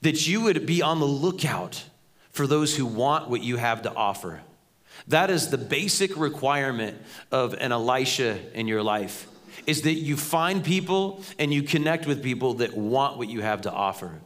[0.03, 1.85] that you would be on the lookout
[2.31, 4.43] for those who want what you have to offer.
[5.09, 7.01] That is the basic requirement
[7.33, 9.27] of an Elisha in your life
[9.67, 13.63] is that you find people and you connect with people that want what you have
[13.63, 14.21] to offer.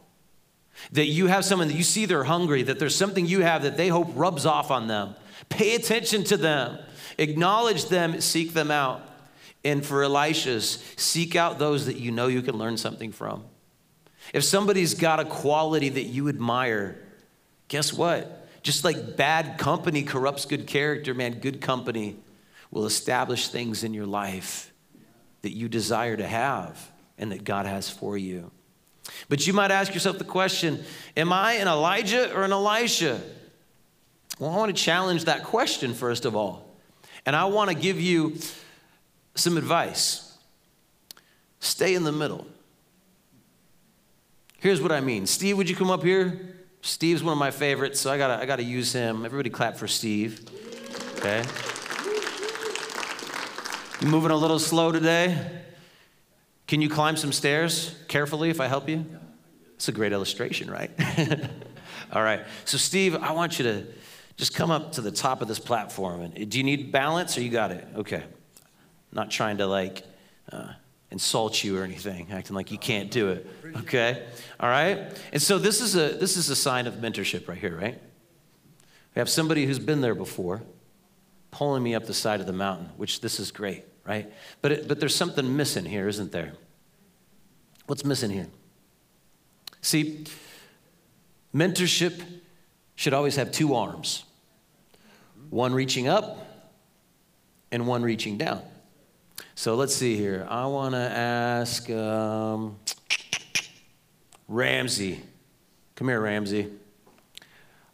[0.91, 3.77] That you have someone that you see they're hungry, that there's something you have that
[3.77, 5.15] they hope rubs off on them.
[5.49, 6.77] Pay attention to them,
[7.17, 9.01] acknowledge them, seek them out.
[9.63, 13.43] And for Elisha's, seek out those that you know you can learn something from.
[14.33, 16.97] If somebody's got a quality that you admire,
[17.67, 18.47] guess what?
[18.63, 22.17] Just like bad company corrupts good character, man, good company
[22.69, 24.71] will establish things in your life
[25.41, 28.51] that you desire to have and that God has for you.
[29.29, 30.83] But you might ask yourself the question
[31.17, 33.19] Am I an Elijah or an Elisha?
[34.39, 36.67] Well, I want to challenge that question first of all.
[37.25, 38.37] And I want to give you
[39.35, 40.37] some advice.
[41.59, 42.45] Stay in the middle.
[44.59, 45.25] Here's what I mean.
[45.25, 46.55] Steve, would you come up here?
[46.81, 49.25] Steve's one of my favorites, so I gotta, I gotta use him.
[49.25, 50.47] Everybody clap for Steve.
[51.17, 51.43] Okay.
[54.01, 55.37] You moving a little slow today?
[56.67, 59.05] Can you climb some stairs carefully if I help you?
[59.75, 60.89] It's a great illustration, right?
[62.13, 62.41] All right.
[62.65, 63.85] So, Steve, I want you to
[64.37, 66.21] just come up to the top of this platform.
[66.21, 67.87] And do you need balance or you got it?
[67.95, 68.23] Okay.
[69.11, 70.03] Not trying to like
[70.51, 70.73] uh,
[71.11, 73.47] insult you or anything, acting like you can't do it.
[73.77, 74.25] Okay?
[74.59, 75.13] All right?
[75.33, 77.99] And so this is a this is a sign of mentorship right here, right?
[79.15, 80.63] We have somebody who's been there before
[81.51, 84.31] pulling me up the side of the mountain, which this is great, right?
[84.61, 86.53] But it, but there's something missing here, isn't there?
[87.87, 88.47] What's missing here?
[89.81, 90.25] See,
[91.53, 92.21] mentorship
[92.95, 94.23] should always have two arms.
[95.49, 96.47] One reaching up
[97.71, 98.61] and one reaching down.
[99.55, 100.47] So let's see here.
[100.49, 102.77] I want to ask um,
[104.47, 105.21] Ramsey.
[105.95, 106.67] Come here, Ramsey.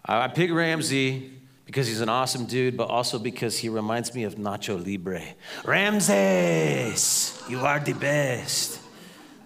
[0.05, 1.33] I pick Ramsey
[1.65, 5.21] because he's an awesome dude, but also because he reminds me of Nacho Libre.
[5.65, 8.79] Ramses, you are the best.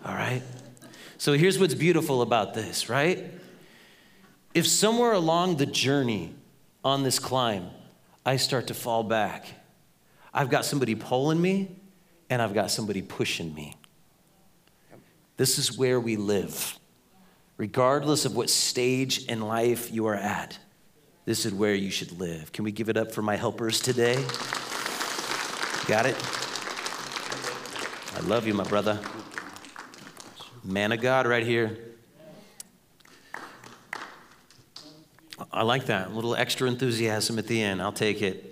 [0.06, 0.44] All right?
[1.18, 3.32] So here's what's beautiful about this, right?
[4.54, 6.36] If somewhere along the journey
[6.84, 7.70] on this climb,
[8.26, 9.48] I start to fall back,
[10.34, 11.76] I've got somebody pulling me
[12.32, 13.76] and I've got somebody pushing me.
[15.36, 16.80] This is where we live.
[17.58, 20.58] Regardless of what stage in life you are at,
[21.26, 22.54] this is where you should live.
[22.54, 24.16] Can we give it up for my helpers today?
[25.88, 26.16] Got it?
[28.16, 28.98] I love you, my brother.
[30.64, 31.78] Man of God, right here.
[35.52, 36.08] I like that.
[36.08, 37.82] A little extra enthusiasm at the end.
[37.82, 38.51] I'll take it.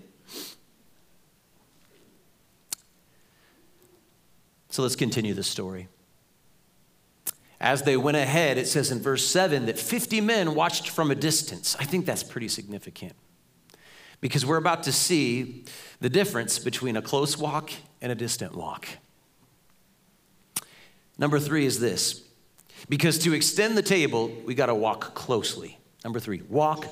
[4.70, 5.88] So let's continue the story.
[7.60, 11.16] As they went ahead, it says in verse 7 that 50 men watched from a
[11.16, 11.76] distance.
[11.80, 13.14] I think that's pretty significant
[14.22, 15.66] because we're about to see
[16.00, 18.88] the difference between a close walk and a distant walk.
[21.18, 22.24] Number three is this
[22.88, 25.78] because to extend the table, we got to walk closely.
[26.04, 26.86] Number three, walk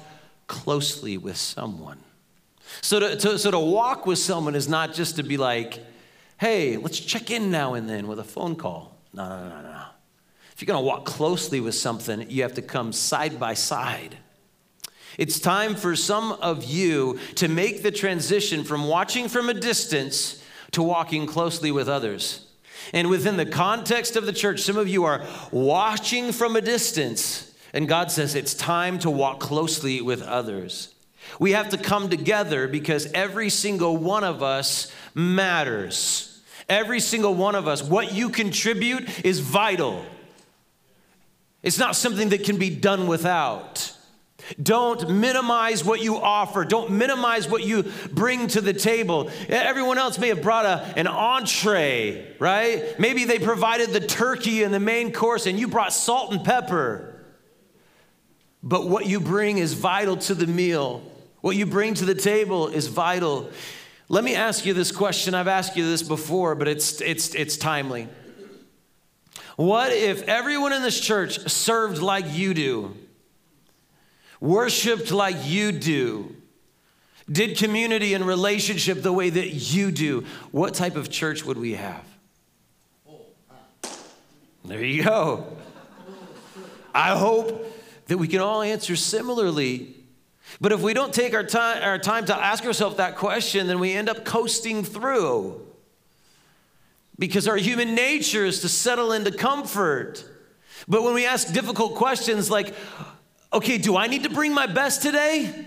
[0.47, 1.99] closely with someone.
[2.81, 5.79] So to, to, so to walk with someone is not just to be like,
[6.37, 8.97] hey, let's check in now and then with a phone call.
[9.13, 9.83] No, no, no, no.
[10.53, 14.17] If you're going to walk closely with something, you have to come side by side.
[15.17, 20.43] It's time for some of you to make the transition from watching from a distance
[20.71, 22.47] to walking closely with others.
[22.93, 27.51] And within the context of the church, some of you are watching from a distance,
[27.73, 30.93] and God says it's time to walk closely with others.
[31.39, 36.41] We have to come together because every single one of us matters.
[36.69, 40.03] Every single one of us, what you contribute is vital.
[41.63, 43.93] It's not something that can be done without.
[44.61, 46.63] Don't minimize what you offer.
[46.63, 49.29] Don't minimize what you bring to the table.
[49.49, 52.97] Everyone else may have brought a, an entree, right?
[52.99, 57.25] Maybe they provided the turkey and the main course, and you brought salt and pepper.
[58.63, 61.01] But what you bring is vital to the meal.
[61.47, 63.49] What you bring to the table is vital.
[64.09, 65.33] Let me ask you this question.
[65.33, 68.09] I've asked you this before, but it's, it's, it's timely.
[69.55, 72.97] What if everyone in this church served like you do?
[74.41, 76.35] worshiped like you do,
[77.31, 81.75] did community and relationship the way that you do, what type of church would we
[81.75, 82.03] have?
[84.65, 85.47] There you go.
[86.93, 87.73] I hope
[88.07, 89.96] that we can all answer similarly.
[90.59, 93.79] But if we don't take our time, our time to ask ourselves that question, then
[93.79, 95.61] we end up coasting through.
[97.19, 100.23] Because our human nature is to settle into comfort.
[100.87, 102.73] But when we ask difficult questions like,
[103.51, 105.65] okay, do I need to bring my best today?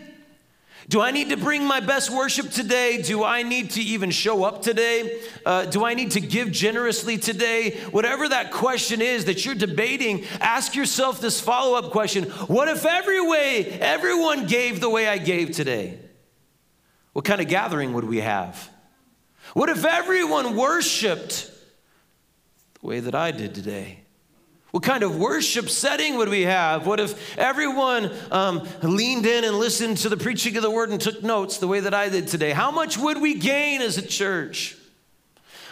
[0.91, 3.01] Do I need to bring my best worship today?
[3.01, 5.23] Do I need to even show up today?
[5.47, 7.79] Uh, do I need to give generously today?
[7.93, 12.85] Whatever that question is that you're debating, ask yourself this follow up question What if
[12.85, 15.97] every way, everyone gave the way I gave today?
[17.13, 18.69] What kind of gathering would we have?
[19.55, 21.53] What if everyone worshiped
[22.81, 24.00] the way that I did today?
[24.71, 26.87] What kind of worship setting would we have?
[26.87, 31.01] What if everyone um, leaned in and listened to the preaching of the word and
[31.01, 32.53] took notes the way that I did today?
[32.53, 34.77] How much would we gain as a church?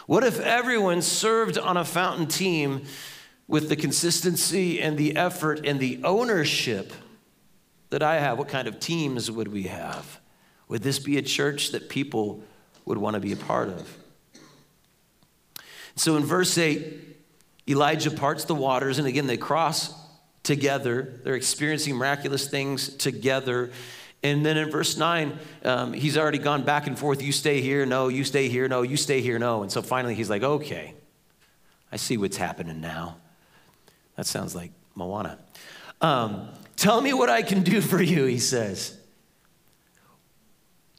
[0.06, 2.86] What if everyone served on a fountain team
[3.46, 6.92] with the consistency and the effort and the ownership
[7.90, 8.36] that I have?
[8.36, 10.18] What kind of teams would we have?
[10.66, 12.42] Would this be a church that people
[12.84, 13.96] would want to be a part of?
[15.94, 17.07] So in verse 8,
[17.68, 19.94] Elijah parts the waters, and again, they cross
[20.42, 21.20] together.
[21.24, 23.70] They're experiencing miraculous things together.
[24.22, 27.22] And then in verse 9, um, he's already gone back and forth.
[27.22, 29.62] You stay here, no, you stay here, no, you stay here, no.
[29.62, 30.94] And so finally he's like, okay,
[31.92, 33.16] I see what's happening now.
[34.16, 35.38] That sounds like Moana.
[36.00, 36.48] Um,
[36.78, 38.96] Tell me what I can do for you, he says.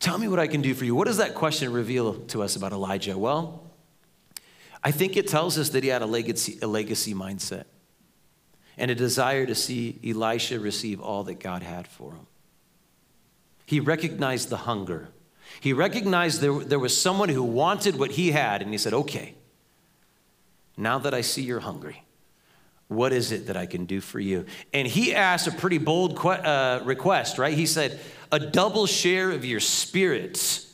[0.01, 0.93] Tell me what I can do for you.
[0.93, 3.17] What does that question reveal to us about Elijah?
[3.17, 3.63] Well,
[4.83, 7.65] I think it tells us that he had a legacy, a legacy mindset
[8.79, 12.25] and a desire to see Elisha receive all that God had for him.
[13.65, 15.09] He recognized the hunger.
[15.59, 19.35] He recognized there, there was someone who wanted what he had, and he said, Okay,
[20.77, 22.03] now that I see you're hungry,
[22.87, 24.45] what is it that I can do for you?
[24.73, 27.53] And he asked a pretty bold que- uh, request, right?
[27.53, 27.99] He said,
[28.31, 30.73] A double share of your spirits.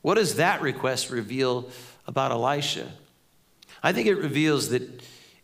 [0.00, 1.68] What does that request reveal
[2.06, 2.88] about Elisha.
[3.82, 4.82] I think it reveals that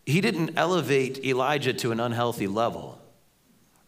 [0.07, 3.01] he didn't elevate Elijah to an unhealthy level.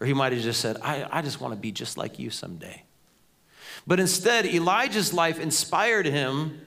[0.00, 2.30] Or he might have just said, I, I just want to be just like you
[2.30, 2.82] someday.
[3.86, 6.60] But instead, Elijah's life inspired him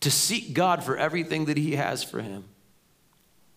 [0.00, 2.44] to seek God for everything that he has for him.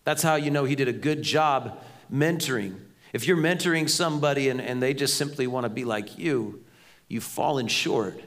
[0.04, 2.78] That's how you know he did a good job mentoring.
[3.12, 6.64] If you're mentoring somebody and, and they just simply want to be like you,
[7.08, 8.20] you've fallen short.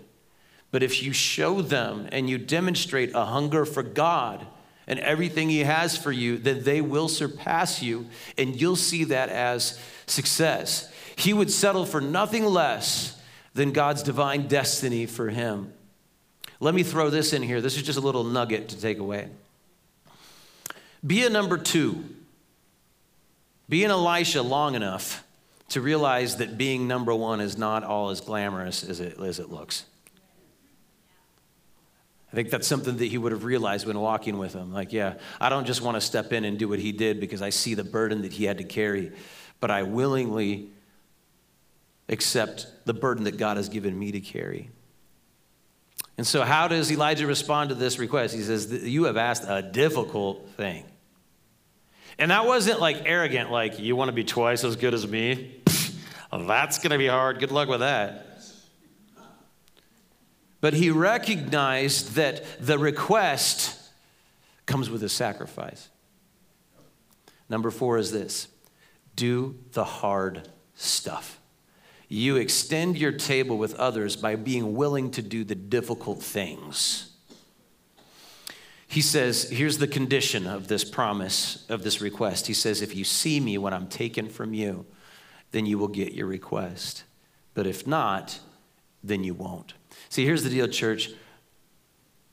[0.72, 4.46] But if you show them and you demonstrate a hunger for God
[4.88, 8.08] and everything He has for you, then they will surpass you
[8.38, 10.92] and you'll see that as success.
[11.16, 13.20] He would settle for nothing less
[13.54, 15.74] than God's divine destiny for him.
[16.60, 17.62] Let me throw this in here.
[17.62, 19.30] This is just a little nugget to take away.
[21.06, 22.04] Be a number two.
[23.68, 25.24] Be an Elisha long enough
[25.70, 29.50] to realize that being number one is not all as glamorous as it, as it
[29.50, 29.86] looks.
[32.32, 34.72] I think that's something that he would have realized when walking with him.
[34.72, 37.42] Like, yeah, I don't just want to step in and do what he did because
[37.42, 39.12] I see the burden that he had to carry,
[39.60, 40.70] but I willingly
[42.08, 44.70] accept the burden that God has given me to carry.
[46.18, 48.36] And so, how does Elijah respond to this request?
[48.36, 50.84] He says, You have asked a difficult thing.
[52.20, 55.64] And that wasn't like arrogant, like, You want to be twice as good as me?
[56.32, 57.40] that's going to be hard.
[57.40, 58.29] Good luck with that.
[60.62, 63.78] But he recognized that the request
[64.66, 65.90] comes with a sacrifice.
[67.50, 68.48] Number four is this
[69.16, 71.40] do the hard stuff.
[72.08, 77.12] You extend your table with others by being willing to do the difficult things.
[78.88, 82.48] He says, here's the condition of this promise, of this request.
[82.48, 84.88] He says, if you see me when I'm taken from you,
[85.52, 87.04] then you will get your request.
[87.54, 88.40] But if not,
[89.04, 89.74] then you won't.
[90.10, 91.12] See, here's the deal, church.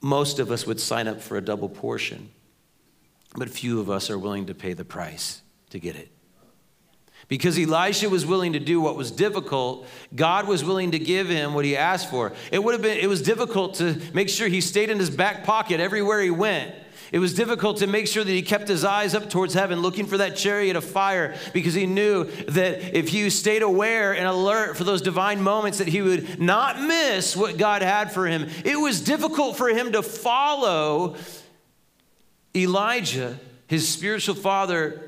[0.01, 2.31] Most of us would sign up for a double portion,
[3.37, 6.16] but few of us are willing to pay the price to get it.
[7.29, 11.55] Because Elisha was willing to do what was difficult, God was willing to give him
[11.55, 12.33] what he asked for.
[12.53, 15.43] It would have been it was difficult to make sure he stayed in his back
[15.45, 16.73] pocket everywhere he went.
[17.13, 20.07] It was difficult to make sure that he kept his eyes up towards heaven, looking
[20.07, 24.77] for that chariot of fire, because he knew that if he stayed aware and alert
[24.77, 28.49] for those divine moments, that he would not miss what God had for him.
[28.65, 31.17] It was difficult for him to follow
[32.55, 35.06] Elijah, his spiritual father,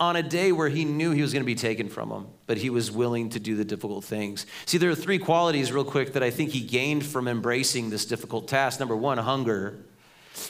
[0.00, 2.56] on a day where he knew he was going to be taken from him, but
[2.56, 4.46] he was willing to do the difficult things.
[4.64, 8.06] See, there are three qualities, real quick, that I think he gained from embracing this
[8.06, 8.80] difficult task.
[8.80, 9.78] Number one, hunger.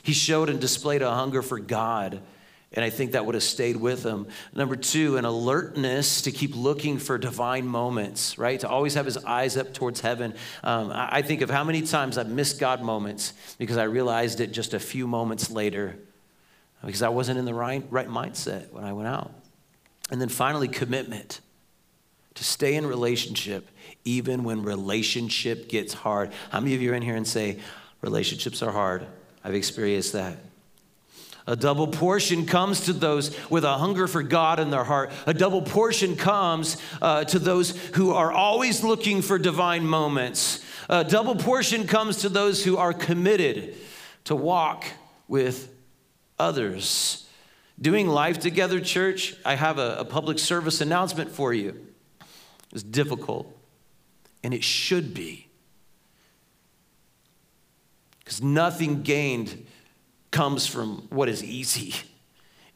[0.03, 2.23] He showed and displayed a hunger for God.
[2.73, 4.29] And I think that would have stayed with him.
[4.55, 8.61] Number two, an alertness to keep looking for divine moments, right?
[8.61, 10.35] To always have his eyes up towards heaven.
[10.63, 14.53] Um, I think of how many times I've missed God moments because I realized it
[14.53, 15.97] just a few moments later
[16.87, 19.33] because I wasn't in the right, right mindset when I went out.
[20.11, 21.41] And then finally, commitment
[22.35, 23.69] to stay in relationship
[24.05, 26.33] even when relationship gets hard.
[26.51, 27.59] How many of you are in here and say,
[28.01, 29.07] relationships are hard?
[29.45, 30.39] I've experienced that.
[31.47, 35.11] A double portion comes to those with a hunger for God in their heart.
[35.27, 40.65] A double portion comes uh, to those who are always looking for divine moments.
[40.89, 43.77] A double portion comes to those who are committed
[44.25, 44.85] to walk
[45.29, 45.73] with
[46.39, 47.27] others.
[47.81, 51.87] Doing life together, church, I have a, a public service announcement for you.
[52.73, 53.57] It's difficult,
[54.45, 55.49] and it should be.
[58.19, 59.67] Because nothing gained
[60.31, 61.95] comes from what is easy.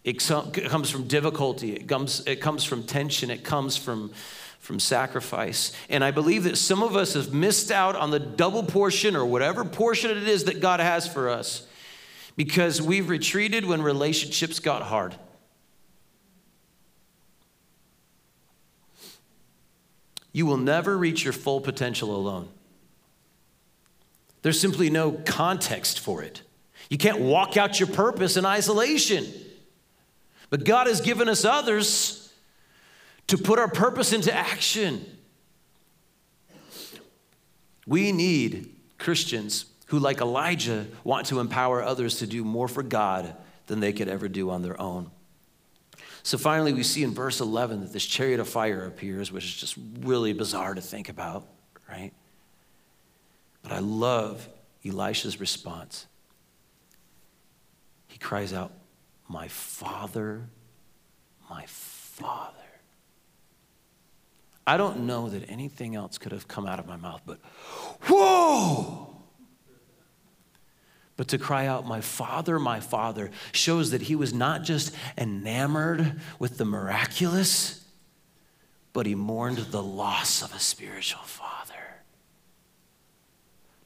[0.04, 1.72] It comes from difficulty.
[1.72, 3.30] It comes, it comes from tension.
[3.30, 4.10] It comes from,
[4.58, 5.72] from sacrifice.
[5.88, 9.24] And I believe that some of us have missed out on the double portion or
[9.24, 11.66] whatever portion it is that God has for us
[12.36, 15.14] because we've retreated when relationships got hard.
[20.32, 22.48] You will never reach your full potential alone.
[24.42, 26.42] There's simply no context for it.
[26.90, 29.26] You can't walk out your purpose in isolation.
[30.50, 32.32] But God has given us others
[33.28, 35.04] to put our purpose into action.
[37.86, 43.36] We need Christians who, like Elijah, want to empower others to do more for God
[43.66, 45.10] than they could ever do on their own.
[46.22, 49.54] So finally, we see in verse 11 that this chariot of fire appears, which is
[49.54, 51.46] just really bizarre to think about,
[51.88, 52.12] right?
[53.62, 54.48] But I love
[54.84, 56.06] Elisha's response.
[58.08, 58.72] He cries out,
[59.28, 60.48] My father,
[61.50, 62.54] my father.
[64.66, 67.38] I don't know that anything else could have come out of my mouth, but
[68.08, 69.13] whoa!
[71.16, 76.20] But to cry out, My Father, my Father, shows that he was not just enamored
[76.38, 77.84] with the miraculous,
[78.92, 81.74] but he mourned the loss of a spiritual father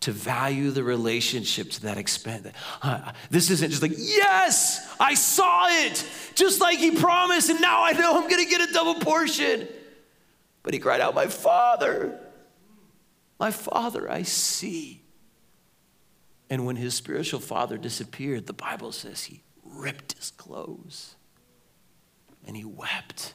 [0.01, 2.47] to value the relationship to that extent.
[2.83, 6.05] Uh, this isn't just like, yes, I saw it,
[6.35, 9.66] just like he promised, and now I know I'm gonna get a double portion.
[10.62, 12.18] But he cried out, My father,
[13.41, 15.03] my father, I see.
[16.51, 21.15] And when his spiritual father disappeared, the Bible says he ripped his clothes
[22.47, 23.35] and he wept.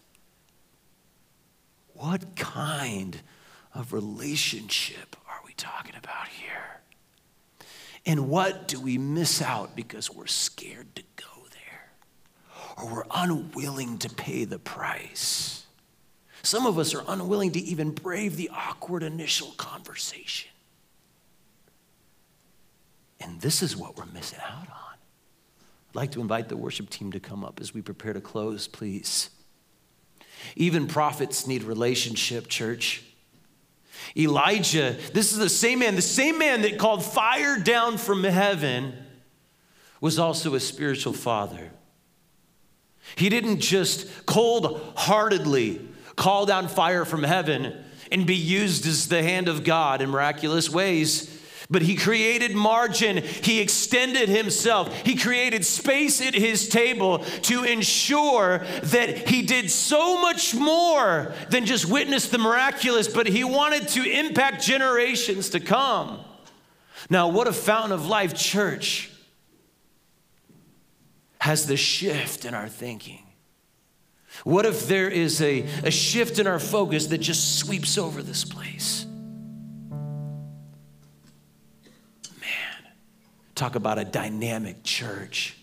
[1.93, 3.21] What kind
[3.73, 6.81] of relationship are we talking about here?
[8.05, 11.91] And what do we miss out because we're scared to go there
[12.77, 15.65] or we're unwilling to pay the price?
[16.41, 20.52] Some of us are unwilling to even brave the awkward initial conversation.
[23.23, 24.97] And this is what we're missing out on.
[25.89, 28.67] I'd like to invite the worship team to come up as we prepare to close,
[28.67, 29.29] please.
[30.55, 33.03] Even prophets need relationship, church.
[34.17, 38.93] Elijah, this is the same man, the same man that called fire down from heaven,
[40.01, 41.71] was also a spiritual father.
[43.15, 49.23] He didn't just cold heartedly call down fire from heaven and be used as the
[49.23, 51.32] hand of God in miraculous ways.
[51.69, 53.17] But he created margin.
[53.17, 54.93] He extended himself.
[55.05, 61.65] He created space at his table to ensure that he did so much more than
[61.65, 66.19] just witness the miraculous, but he wanted to impact generations to come.
[67.09, 69.09] Now, what a fountain of life church
[71.39, 73.23] has the shift in our thinking.
[74.43, 78.43] What if there is a, a shift in our focus that just sweeps over this
[78.43, 79.05] place?
[83.55, 85.57] Talk about a dynamic church.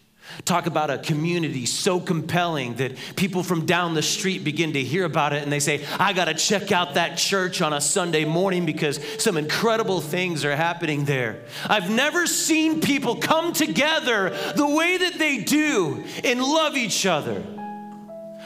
[0.45, 5.05] Talk about a community so compelling that people from down the street begin to hear
[5.05, 8.25] about it and they say, I got to check out that church on a Sunday
[8.25, 11.43] morning because some incredible things are happening there.
[11.67, 17.43] I've never seen people come together the way that they do and love each other.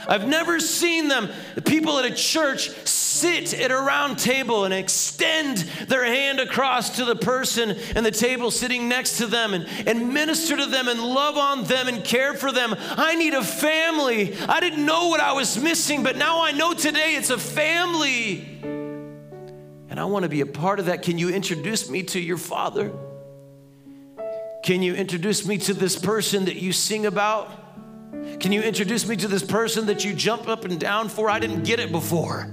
[0.08, 4.74] I've never seen them, the people at a church, sit at a round table and
[4.74, 9.66] extend their hand across to the person and the table sitting next to them and,
[9.86, 12.74] and minister to them and love on them and care for them.
[12.78, 14.36] I need a family.
[14.48, 18.58] I didn't know what I was missing, but now I know today it's a family.
[19.88, 21.02] And I want to be a part of that.
[21.02, 22.92] Can you introduce me to your father?
[24.64, 27.63] Can you introduce me to this person that you sing about?
[28.40, 31.30] Can you introduce me to this person that you jump up and down for?
[31.30, 32.50] I didn't get it before.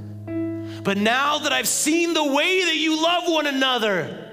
[0.84, 4.30] But now that I've seen the way that you love one another,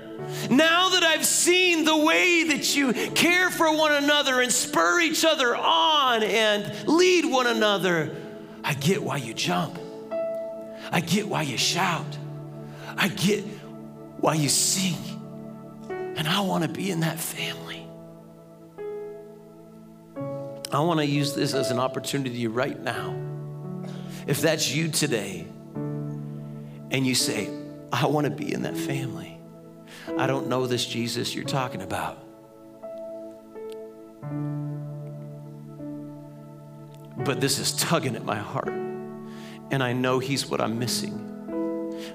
[0.51, 5.25] now that I've seen the way that you care for one another and spur each
[5.25, 8.17] other on and lead one another,
[8.65, 9.79] I get why you jump.
[10.91, 12.19] I get why you shout.
[12.97, 13.45] I get
[14.21, 14.97] why you sing.
[15.89, 17.78] And I want to be in that family.
[20.71, 23.15] I want to use this as an opportunity right now.
[24.27, 25.47] If that's you today,
[26.91, 27.49] and you say,
[27.91, 29.39] I want to be in that family,
[30.19, 32.19] I don't know this Jesus you're talking about.
[37.17, 41.25] But this is tugging at my heart, and I know He's what I'm missing.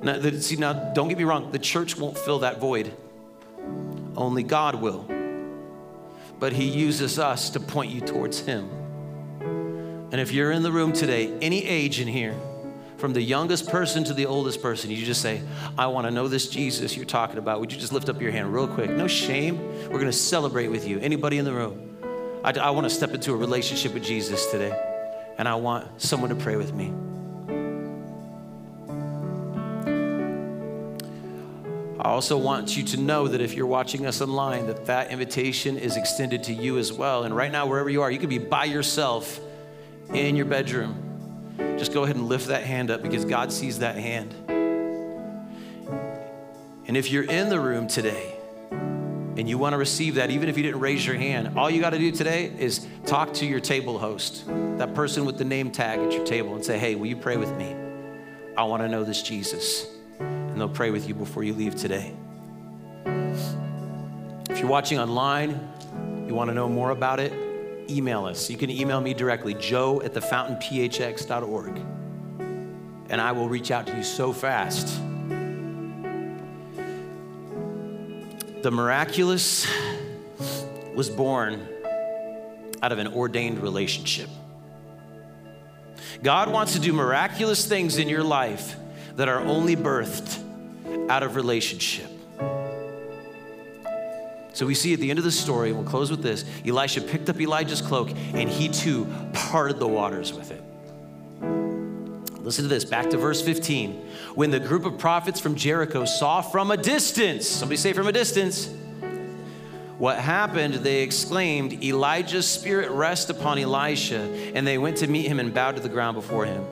[0.04, 2.94] Now, see, now, don't get me wrong, the church won't fill that void,
[4.16, 5.08] only God will
[6.44, 8.70] but He uses us to point you towards Him.
[10.12, 12.36] And if you're in the room today, any age in here,
[12.98, 15.42] from the youngest person to the oldest person, you just say,
[15.78, 17.62] I want to know this Jesus you're talking about.
[17.62, 18.90] Would you just lift up your hand real quick?
[18.90, 19.58] No shame.
[19.84, 21.00] We're going to celebrate with you.
[21.00, 21.96] Anybody in the room?
[22.44, 24.78] I, I want to step into a relationship with Jesus today,
[25.38, 26.92] and I want someone to pray with me.
[32.04, 35.78] I also want you to know that if you're watching us online, that that invitation
[35.78, 37.24] is extended to you as well.
[37.24, 39.40] And right now, wherever you are, you could be by yourself
[40.14, 41.56] in your bedroom.
[41.78, 44.36] Just go ahead and lift that hand up because God sees that hand.
[46.88, 48.36] And if you're in the room today
[48.70, 51.80] and you want to receive that, even if you didn't raise your hand, all you
[51.80, 54.46] got to do today is talk to your table host,
[54.78, 57.38] that person with the name tag at your table, and say, Hey, will you pray
[57.38, 57.74] with me?
[58.58, 59.93] I want to know this Jesus
[60.54, 62.14] and they'll pray with you before you leave today.
[64.52, 65.60] If you're watching online,
[66.28, 67.34] you want to know more about it,
[67.90, 68.52] email us.
[68.52, 71.78] You can email me directly, joe at thefountainphx.org,
[73.10, 74.96] and I will reach out to you so fast.
[78.62, 79.66] The miraculous
[80.94, 81.68] was born
[82.84, 84.30] out of an ordained relationship.
[86.22, 88.76] God wants to do miraculous things in your life
[89.16, 90.43] that are only birthed
[91.10, 92.10] out of relationship.
[94.54, 97.30] So we see at the end of the story, we'll close with this Elisha picked
[97.30, 100.64] up Elijah's cloak and he too parted the waters with it.
[102.44, 103.94] Listen to this, back to verse 15.
[104.36, 108.12] When the group of prophets from Jericho saw from a distance, somebody say from a
[108.12, 108.70] distance,
[109.98, 114.20] what happened, they exclaimed, Elijah's spirit rest upon Elisha,
[114.54, 116.66] and they went to meet him and bowed to the ground before him.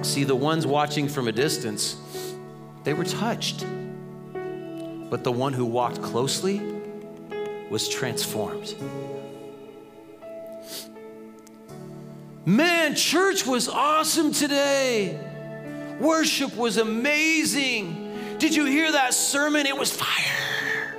[0.00, 1.96] See, the ones watching from a distance,
[2.84, 3.66] they were touched.
[5.10, 6.60] But the one who walked closely
[7.70, 8.74] was transformed.
[12.44, 15.20] Man, church was awesome today.
[16.00, 18.36] Worship was amazing.
[18.38, 19.66] Did you hear that sermon?
[19.66, 20.96] It was fire.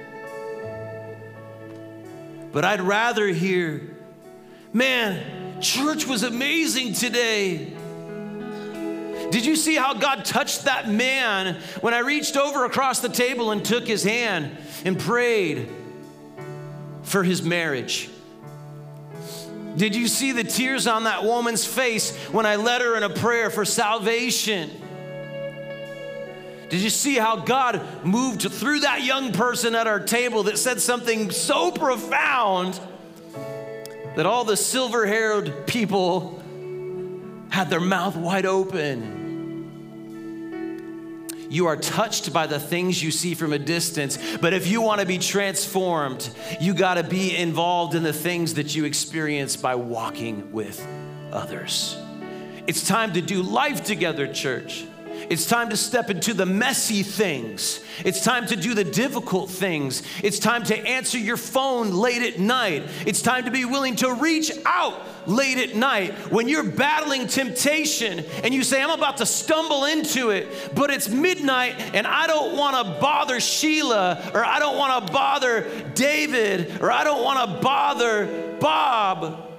[2.53, 3.97] But I'd rather hear,
[4.71, 7.73] man, church was amazing today.
[9.33, 13.49] Did you see how God touched that man when I reached over across the table
[13.49, 14.55] and took his hand
[14.85, 15.69] and prayed
[17.01, 18.11] for his marriage?
[19.75, 23.09] Did you see the tears on that woman's face when I led her in a
[23.09, 24.69] prayer for salvation?
[26.69, 30.79] Did you see how God moved through that young person at our table that said
[30.79, 32.79] something so profound
[34.15, 36.39] that all the silver haired people
[37.49, 39.22] had their mouth wide open?
[41.53, 44.17] You are touched by the things you see from a distance.
[44.41, 46.27] But if you want to be transformed,
[46.59, 50.83] you got to be involved in the things that you experience by walking with
[51.31, 51.95] others.
[52.65, 54.83] It's time to do life together, church.
[55.29, 57.83] It's time to step into the messy things.
[58.03, 60.03] It's time to do the difficult things.
[60.23, 62.83] It's time to answer your phone late at night.
[63.05, 68.25] It's time to be willing to reach out late at night when you're battling temptation
[68.43, 72.57] and you say, I'm about to stumble into it, but it's midnight and I don't
[72.57, 77.49] want to bother Sheila or I don't want to bother David or I don't want
[77.49, 79.49] to bother Bob.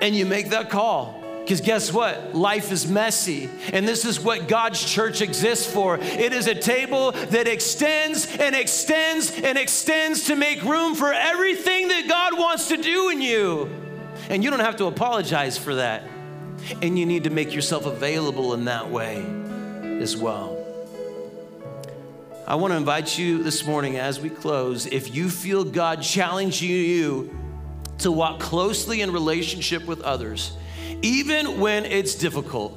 [0.00, 1.15] And you make that call.
[1.46, 2.34] Because guess what?
[2.34, 3.48] Life is messy.
[3.72, 5.96] And this is what God's church exists for.
[5.96, 11.86] It is a table that extends and extends and extends to make room for everything
[11.86, 13.70] that God wants to do in you.
[14.28, 16.02] And you don't have to apologize for that.
[16.82, 19.24] And you need to make yourself available in that way
[20.00, 20.58] as well.
[22.44, 26.70] I want to invite you this morning as we close, if you feel God challenging
[26.70, 27.38] you
[27.98, 30.56] to walk closely in relationship with others,
[31.02, 32.76] even when it's difficult,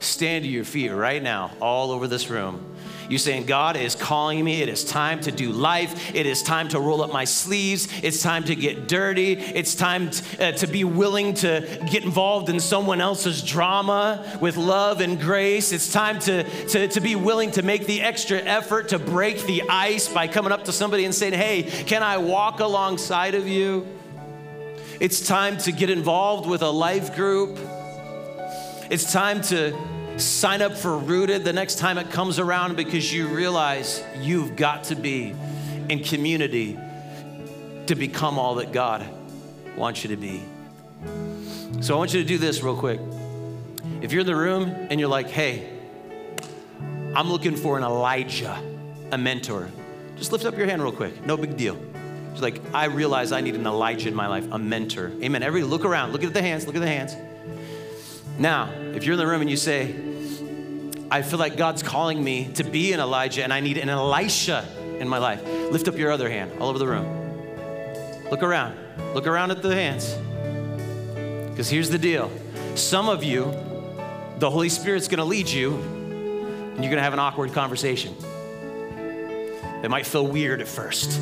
[0.00, 2.72] stand to your feet right now, all over this room.
[3.08, 4.62] You're saying, God is calling me.
[4.62, 6.14] It is time to do life.
[6.14, 7.86] It is time to roll up my sleeves.
[8.02, 9.32] It's time to get dirty.
[9.32, 14.56] It's time t- uh, to be willing to get involved in someone else's drama with
[14.56, 15.72] love and grace.
[15.72, 19.62] It's time to, to, to be willing to make the extra effort to break the
[19.68, 23.86] ice by coming up to somebody and saying, Hey, can I walk alongside of you?
[25.02, 27.58] It's time to get involved with a life group.
[28.88, 29.76] It's time to
[30.16, 34.84] sign up for Rooted the next time it comes around because you realize you've got
[34.84, 35.34] to be
[35.88, 36.78] in community
[37.88, 39.04] to become all that God
[39.76, 40.44] wants you to be.
[41.80, 43.00] So I want you to do this real quick.
[44.02, 45.68] If you're in the room and you're like, hey,
[47.16, 48.56] I'm looking for an Elijah,
[49.10, 49.68] a mentor,
[50.14, 51.26] just lift up your hand real quick.
[51.26, 51.76] No big deal.
[52.32, 55.12] It's like, I realize I need an Elijah in my life, a mentor.
[55.22, 55.42] Amen.
[55.42, 57.14] Everybody look around, look at the hands, look at the hands.
[58.38, 59.94] Now, if you're in the room and you say,
[61.10, 64.66] I feel like God's calling me to be an Elijah and I need an Elisha
[64.98, 68.30] in my life, lift up your other hand all over the room.
[68.30, 68.78] Look around.
[69.14, 70.14] Look around at the hands.
[71.50, 72.30] Because here's the deal
[72.74, 73.44] some of you,
[74.38, 78.16] the Holy Spirit's gonna lead you, and you're gonna have an awkward conversation.
[79.84, 81.20] It might feel weird at first.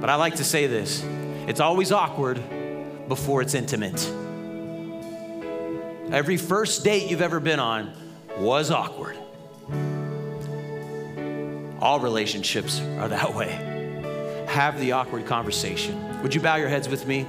[0.00, 1.02] But I like to say this
[1.46, 2.40] it's always awkward
[3.08, 4.06] before it's intimate.
[6.12, 7.92] Every first date you've ever been on
[8.38, 9.16] was awkward.
[11.80, 14.44] All relationships are that way.
[14.48, 16.22] Have the awkward conversation.
[16.22, 17.26] Would you bow your heads with me?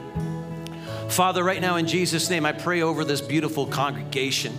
[1.09, 4.53] Father, right now in Jesus' name, I pray over this beautiful congregation.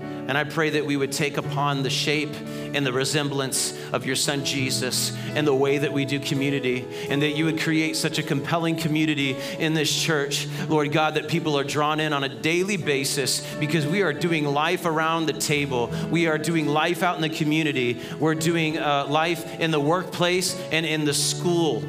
[0.00, 2.34] And I pray that we would take upon the shape
[2.74, 7.22] and the resemblance of your son Jesus and the way that we do community, and
[7.22, 11.58] that you would create such a compelling community in this church, Lord God, that people
[11.58, 15.92] are drawn in on a daily basis because we are doing life around the table.
[16.10, 18.00] We are doing life out in the community.
[18.18, 21.82] We're doing uh, life in the workplace and in the school.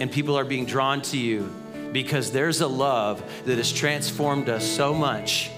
[0.00, 1.52] And people are being drawn to you
[1.92, 5.50] because there's a love that has transformed us so much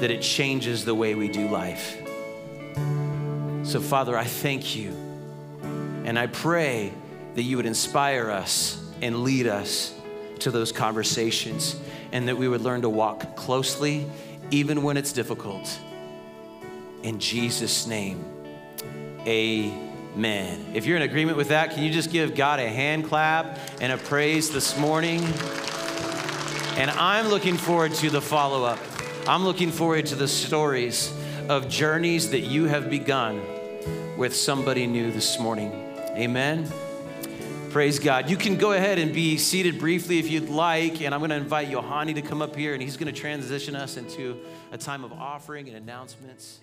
[0.00, 2.03] that it changes the way we do life.
[3.74, 4.90] So, Father, I thank you.
[6.04, 6.92] And I pray
[7.34, 9.92] that you would inspire us and lead us
[10.38, 11.74] to those conversations
[12.12, 14.06] and that we would learn to walk closely
[14.52, 15.76] even when it's difficult.
[17.02, 18.24] In Jesus' name,
[19.26, 20.66] amen.
[20.72, 23.92] If you're in agreement with that, can you just give God a hand clap and
[23.92, 25.20] a praise this morning?
[26.76, 28.78] And I'm looking forward to the follow up.
[29.26, 31.12] I'm looking forward to the stories
[31.48, 33.42] of journeys that you have begun
[34.16, 35.72] with somebody new this morning.
[36.16, 36.70] Amen.
[37.70, 38.30] Praise God.
[38.30, 41.36] You can go ahead and be seated briefly if you'd like, and I'm going to
[41.36, 44.38] invite Yohani to come up here, and he's going to transition us into
[44.70, 46.60] a time of offering and announcements.